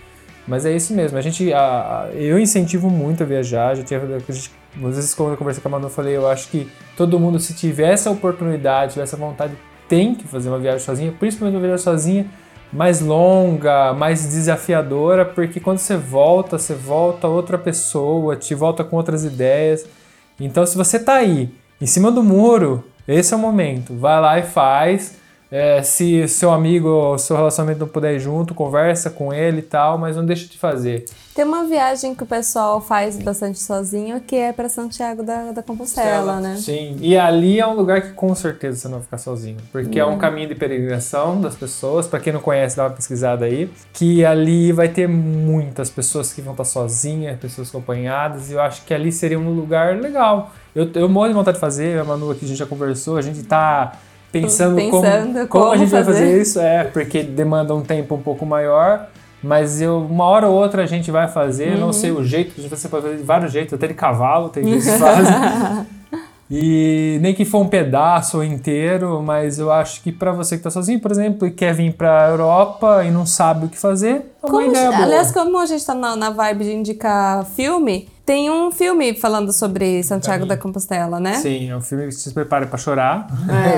Mas 0.47 0.65
é 0.65 0.75
isso 0.75 0.91
mesmo. 0.93 1.15
A 1.17 1.21
gente, 1.21 1.53
a- 1.53 2.05
a- 2.05 2.09
eu 2.15 2.39
incentivo 2.39 2.89
muito 2.89 3.21
a 3.21 3.25
viajar. 3.27 3.75
Já 3.75 3.83
tinha, 3.83 3.99
a 4.01 4.31
gente- 4.31 4.51
às 4.83 4.95
vezes 4.95 5.13
quando 5.13 5.31
eu 5.33 5.37
conversei 5.37 5.61
com 5.61 5.69
a 5.69 5.71
Manu, 5.71 5.85
eu 5.85 5.89
falei, 5.91 6.17
eu 6.17 6.27
acho 6.27 6.49
que 6.49 6.67
todo 6.97 7.19
mundo, 7.19 7.39
se 7.39 7.53
tiver 7.53 7.91
essa 7.93 8.09
oportunidade, 8.09 8.93
tiver 8.93 9.03
essa 9.03 9.15
vontade, 9.17 9.53
tem 9.87 10.15
que 10.15 10.27
fazer 10.27 10.49
uma 10.49 10.57
viagem 10.59 10.79
sozinha, 10.79 11.13
principalmente 11.19 11.55
uma 11.55 11.61
viagem 11.61 11.83
sozinha 11.83 12.25
mais 12.75 12.99
longa, 12.99 13.93
mais 13.93 14.27
desafiadora, 14.27 15.25
porque 15.25 15.61
quando 15.61 15.77
você 15.77 15.95
volta, 15.95 16.57
você 16.57 16.73
volta 16.73 17.27
outra 17.27 17.57
pessoa, 17.57 18.35
te 18.35 18.53
volta 18.53 18.83
com 18.83 18.97
outras 18.97 19.23
ideias. 19.23 19.85
Então, 20.37 20.65
se 20.65 20.75
você 20.75 20.99
tá 20.99 21.13
aí, 21.13 21.49
em 21.79 21.85
cima 21.85 22.11
do 22.11 22.21
muro, 22.21 22.83
esse 23.07 23.33
é 23.33 23.37
o 23.37 23.39
momento. 23.39 23.95
Vai 23.97 24.19
lá 24.19 24.39
e 24.39 24.43
faz. 24.43 25.15
É, 25.57 25.81
se 25.81 26.27
seu 26.27 26.51
amigo 26.51 26.89
ou 26.89 27.17
seu 27.17 27.33
relacionamento 27.33 27.79
não 27.79 27.87
puder 27.87 28.13
ir 28.13 28.19
junto, 28.19 28.53
conversa 28.53 29.09
com 29.09 29.33
ele 29.33 29.59
e 29.59 29.61
tal, 29.61 29.97
mas 29.97 30.17
não 30.17 30.25
deixa 30.25 30.49
de 30.49 30.57
fazer. 30.57 31.05
Tem 31.33 31.45
uma 31.45 31.63
viagem 31.63 32.13
que 32.13 32.23
o 32.23 32.25
pessoal 32.25 32.81
faz 32.81 33.17
bastante 33.17 33.57
sozinho, 33.59 34.19
que 34.19 34.35
é 34.35 34.51
para 34.51 34.67
Santiago 34.67 35.23
da, 35.23 35.53
da 35.53 35.63
Compostela, 35.63 36.41
né? 36.41 36.57
Sim, 36.57 36.97
e 36.99 37.17
ali 37.17 37.57
é 37.57 37.65
um 37.65 37.73
lugar 37.73 38.01
que 38.01 38.11
com 38.11 38.35
certeza 38.35 38.79
você 38.79 38.87
não 38.89 38.95
vai 38.95 39.03
ficar 39.03 39.17
sozinho, 39.17 39.55
porque 39.71 39.97
é 39.97 40.05
um 40.05 40.17
caminho 40.17 40.49
de 40.49 40.55
peregrinação 40.55 41.39
das 41.39 41.55
pessoas, 41.55 42.05
pra 42.05 42.19
quem 42.19 42.33
não 42.33 42.41
conhece, 42.41 42.75
dá 42.75 42.83
uma 42.83 42.89
pesquisada 42.89 43.45
aí, 43.45 43.71
que 43.93 44.25
ali 44.25 44.73
vai 44.73 44.89
ter 44.89 45.07
muitas 45.07 45.89
pessoas 45.89 46.33
que 46.33 46.41
vão 46.41 46.51
estar 46.51 46.65
sozinhas, 46.65 47.39
pessoas 47.39 47.69
acompanhadas, 47.69 48.49
e 48.49 48.55
eu 48.55 48.61
acho 48.61 48.83
que 48.83 48.93
ali 48.93 49.09
seria 49.09 49.39
um 49.39 49.55
lugar 49.55 49.95
legal. 50.01 50.51
Eu, 50.75 50.89
eu 50.95 51.07
morro 51.07 51.29
de 51.29 51.33
vontade 51.33 51.55
de 51.55 51.61
fazer, 51.61 51.97
a 51.97 52.03
Manu 52.03 52.29
aqui 52.29 52.43
a 52.43 52.47
gente 52.49 52.57
já 52.57 52.65
conversou, 52.65 53.15
a 53.15 53.21
gente 53.21 53.41
tá 53.43 53.97
pensando, 54.41 54.75
como, 54.75 55.01
Pensando 55.01 55.47
como, 55.47 55.63
a 55.65 55.67
como 55.69 55.77
gente 55.79 55.89
vai 55.91 56.03
fazer. 56.03 56.19
fazer 56.19 56.41
isso, 56.41 56.59
é, 56.59 56.83
porque 56.85 57.23
demanda 57.23 57.73
um 57.73 57.81
tempo 57.81 58.15
um 58.15 58.21
pouco 58.21 58.45
maior, 58.45 59.07
mas 59.41 59.81
eu, 59.81 59.99
uma 59.99 60.25
hora 60.25 60.47
ou 60.47 60.55
outra 60.55 60.83
a 60.83 60.85
gente 60.85 61.09
vai 61.11 61.27
fazer, 61.27 61.73
eu 61.73 61.77
não 61.77 61.93
sei 61.93 62.11
o 62.11 62.23
jeito, 62.23 62.53
a 62.57 62.61
gente 62.61 62.69
vai 62.69 62.79
fazer 62.79 63.17
de 63.17 63.23
vários 63.23 63.51
jeitos, 63.51 63.73
até 63.73 63.87
de 63.87 63.93
cavalo, 63.93 64.49
tem 64.49 64.63
gente 64.63 64.83
que 64.83 64.97
faz. 64.97 65.27
E 66.49 67.17
nem 67.21 67.33
que 67.33 67.43
for 67.43 67.59
um 67.61 67.67
pedaço 67.67 68.37
ou 68.37 68.43
inteiro, 68.43 69.21
mas 69.23 69.57
eu 69.57 69.71
acho 69.71 70.01
que 70.03 70.11
pra 70.11 70.31
você 70.31 70.57
que 70.57 70.63
tá 70.63 70.69
sozinho, 70.69 70.99
por 70.99 71.11
exemplo, 71.11 71.47
e 71.47 71.51
quer 71.51 71.73
vir 71.73 71.93
pra 71.93 72.27
Europa 72.29 73.03
e 73.03 73.09
não 73.09 73.25
sabe 73.25 73.65
o 73.65 73.69
que 73.69 73.77
fazer, 73.79 74.09
é 74.43 74.45
uma 74.45 74.49
Como- 74.51 74.61
ideia 74.61 74.91
boa. 74.91 75.03
aliás, 75.03 75.31
como 75.31 75.57
a 75.59 75.65
gente 75.65 75.83
tá 75.83 75.95
na, 75.95 76.15
na 76.15 76.29
vibe 76.29 76.63
de 76.65 76.73
indicar 76.73 77.43
filme, 77.45 78.07
tem 78.23 78.49
um 78.51 78.71
filme 78.71 79.15
falando 79.15 79.51
sobre 79.51 80.03
Santiago 80.03 80.45
da 80.45 80.55
Compostela, 80.55 81.19
né? 81.19 81.33
Sim, 81.35 81.69
é 81.71 81.75
um 81.77 81.81
filme 81.81 82.05
que 82.07 82.11
se 82.13 82.31
prepara 82.31 82.67
pra 82.67 82.77
chorar, 82.77 83.27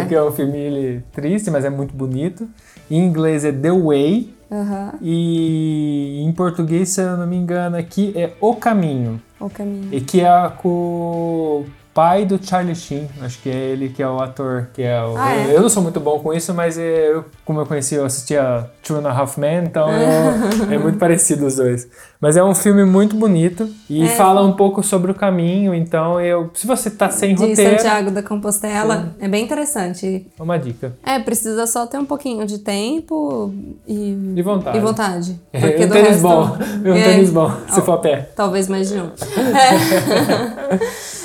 É. 0.02 0.04
que 0.08 0.14
é 0.16 0.22
um 0.22 0.32
filme 0.32 0.58
ele, 0.58 1.04
triste, 1.14 1.50
mas 1.50 1.64
é 1.64 1.70
muito 1.70 1.94
bonito. 1.96 2.48
Em 2.92 3.00
inglês 3.06 3.44
é 3.46 3.52
The 3.52 3.72
Way, 3.72 4.34
Aham, 4.52 4.94
e 5.02 6.22
em 6.24 6.32
português, 6.34 6.90
se 6.90 7.02
eu 7.02 7.18
não 7.18 7.28
me 7.28 7.36
engano, 7.38 7.76
aqui 7.78 8.14
é 8.16 8.32
O 8.42 8.56
Caminho. 8.56 9.22
o 9.40 9.50
caminho. 9.50 9.90
E 9.92 10.00
que 10.02 10.22
é 10.22 10.52
com 10.58 11.66
pai 11.98 12.26
do 12.26 12.40
Charlie 12.40 12.76
Sheen, 12.76 13.10
acho 13.24 13.42
que 13.42 13.50
é 13.50 13.56
ele 13.56 13.90
que 13.90 14.04
é 14.04 14.08
o 14.08 14.20
ator, 14.20 14.68
que 14.72 14.84
é 14.84 15.02
o... 15.02 15.18
Ah, 15.18 15.34
é? 15.34 15.56
Eu 15.56 15.64
não 15.64 15.68
sou 15.68 15.82
muito 15.82 16.00
bom 16.00 16.20
com 16.20 16.32
isso, 16.32 16.54
mas 16.54 16.78
eu, 16.78 17.26
como 17.44 17.60
eu 17.60 17.66
conheci, 17.66 17.96
eu 17.96 18.06
assistia 18.06 18.70
Two 18.88 18.98
and 18.98 19.08
a 19.08 19.12
Half 19.12 19.38
Men, 19.38 19.66
então 19.66 19.90
eu- 19.90 20.72
é 20.74 20.78
muito 20.78 20.98
parecido 21.00 21.46
os 21.46 21.56
dois. 21.56 21.88
Mas 22.20 22.36
é 22.38 22.44
um 22.44 22.56
filme 22.56 22.84
muito 22.86 23.16
bonito 23.16 23.70
e 23.90 24.04
É. 24.04 24.08
fala 24.08 24.42
um 24.44 24.54
pouco 24.54 24.82
sobre 24.82 25.12
o 25.12 25.14
caminho, 25.14 25.74
então 25.74 26.20
eu, 26.20 26.50
se 26.54 26.66
você 26.66 26.90
tá 26.90 27.10
sem 27.12 27.36
De 27.36 27.42
roteiro, 27.46 27.78
Santiago 27.78 28.10
da 28.12 28.24
Compostela, 28.24 29.16
é 29.20 29.28
bem 29.28 29.44
interessante. 29.44 30.26
é 30.40 30.42
uma 30.44 30.58
dica. 30.58 30.94
É, 31.06 31.20
precisa 31.20 31.68
só 31.68 31.86
ter 31.86 31.98
um 31.98 32.06
pouquinho 32.06 32.46
de 32.46 32.58
tempo 32.60 33.54
e... 33.88 34.34
E 34.36 34.42
vontade. 34.42 34.78
E 34.78 34.82
vontade. 34.82 35.40
É, 35.54 35.60
Porque 35.68 35.84
um 35.86 35.88
do 35.88 35.94
tênis 35.94 36.10
resto- 36.10 36.28
bom, 36.28 36.58
um 36.90 36.94
É. 36.96 37.04
tênis 37.04 37.30
bom, 37.30 37.52
se 37.70 37.82
for 37.82 37.94
a 37.94 37.98
pé. 37.98 38.30
Talvez 38.36 38.68
mais 38.68 38.90
de 38.90 39.00
um. 39.00 39.08
É. 39.08 40.80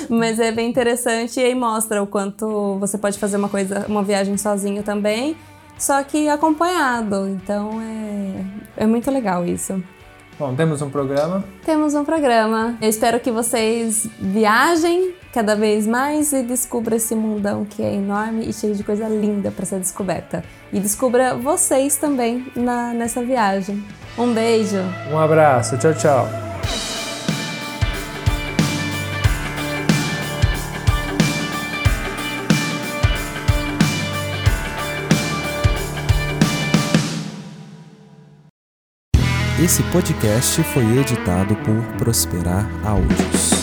Mas 0.09 0.39
é 0.39 0.51
bem 0.51 0.69
interessante 0.69 1.39
e 1.39 1.43
aí 1.43 1.55
mostra 1.55 2.03
o 2.03 2.07
quanto 2.07 2.77
você 2.79 2.97
pode 2.97 3.17
fazer 3.17 3.37
uma 3.37 3.49
coisa, 3.49 3.85
uma 3.87 4.03
viagem 4.03 4.37
sozinho 4.37 4.83
também, 4.83 5.35
só 5.77 6.03
que 6.03 6.29
acompanhado. 6.29 7.27
Então 7.27 7.81
é, 7.81 8.83
é 8.83 8.85
muito 8.85 9.09
legal 9.11 9.45
isso. 9.45 9.81
Bom, 10.37 10.55
temos 10.55 10.81
um 10.81 10.89
programa. 10.89 11.43
Temos 11.63 11.93
um 11.93 12.03
programa. 12.03 12.75
Eu 12.81 12.89
espero 12.89 13.19
que 13.19 13.31
vocês 13.31 14.07
viajem 14.19 15.13
cada 15.31 15.55
vez 15.55 15.87
mais 15.87 16.33
e 16.33 16.43
descubra 16.43 16.95
esse 16.95 17.15
mundão 17.15 17.65
que 17.65 17.81
é 17.81 17.93
enorme 17.93 18.47
e 18.47 18.53
cheio 18.53 18.75
de 18.75 18.83
coisa 18.83 19.07
linda 19.07 19.51
para 19.51 19.65
ser 19.65 19.79
descoberta. 19.79 20.43
E 20.71 20.79
descubra 20.79 21.35
vocês 21.35 21.97
também 21.97 22.51
na, 22.55 22.93
nessa 22.93 23.23
viagem. 23.23 23.83
Um 24.17 24.33
beijo! 24.33 24.77
Um 25.11 25.19
abraço, 25.19 25.77
tchau, 25.77 25.93
tchau. 25.93 26.52
Esse 39.63 39.81
podcast 39.93 40.61
foi 40.61 40.83
editado 40.99 41.55
por 41.55 41.81
Prosperar 41.97 42.69
Áudios. 42.83 43.62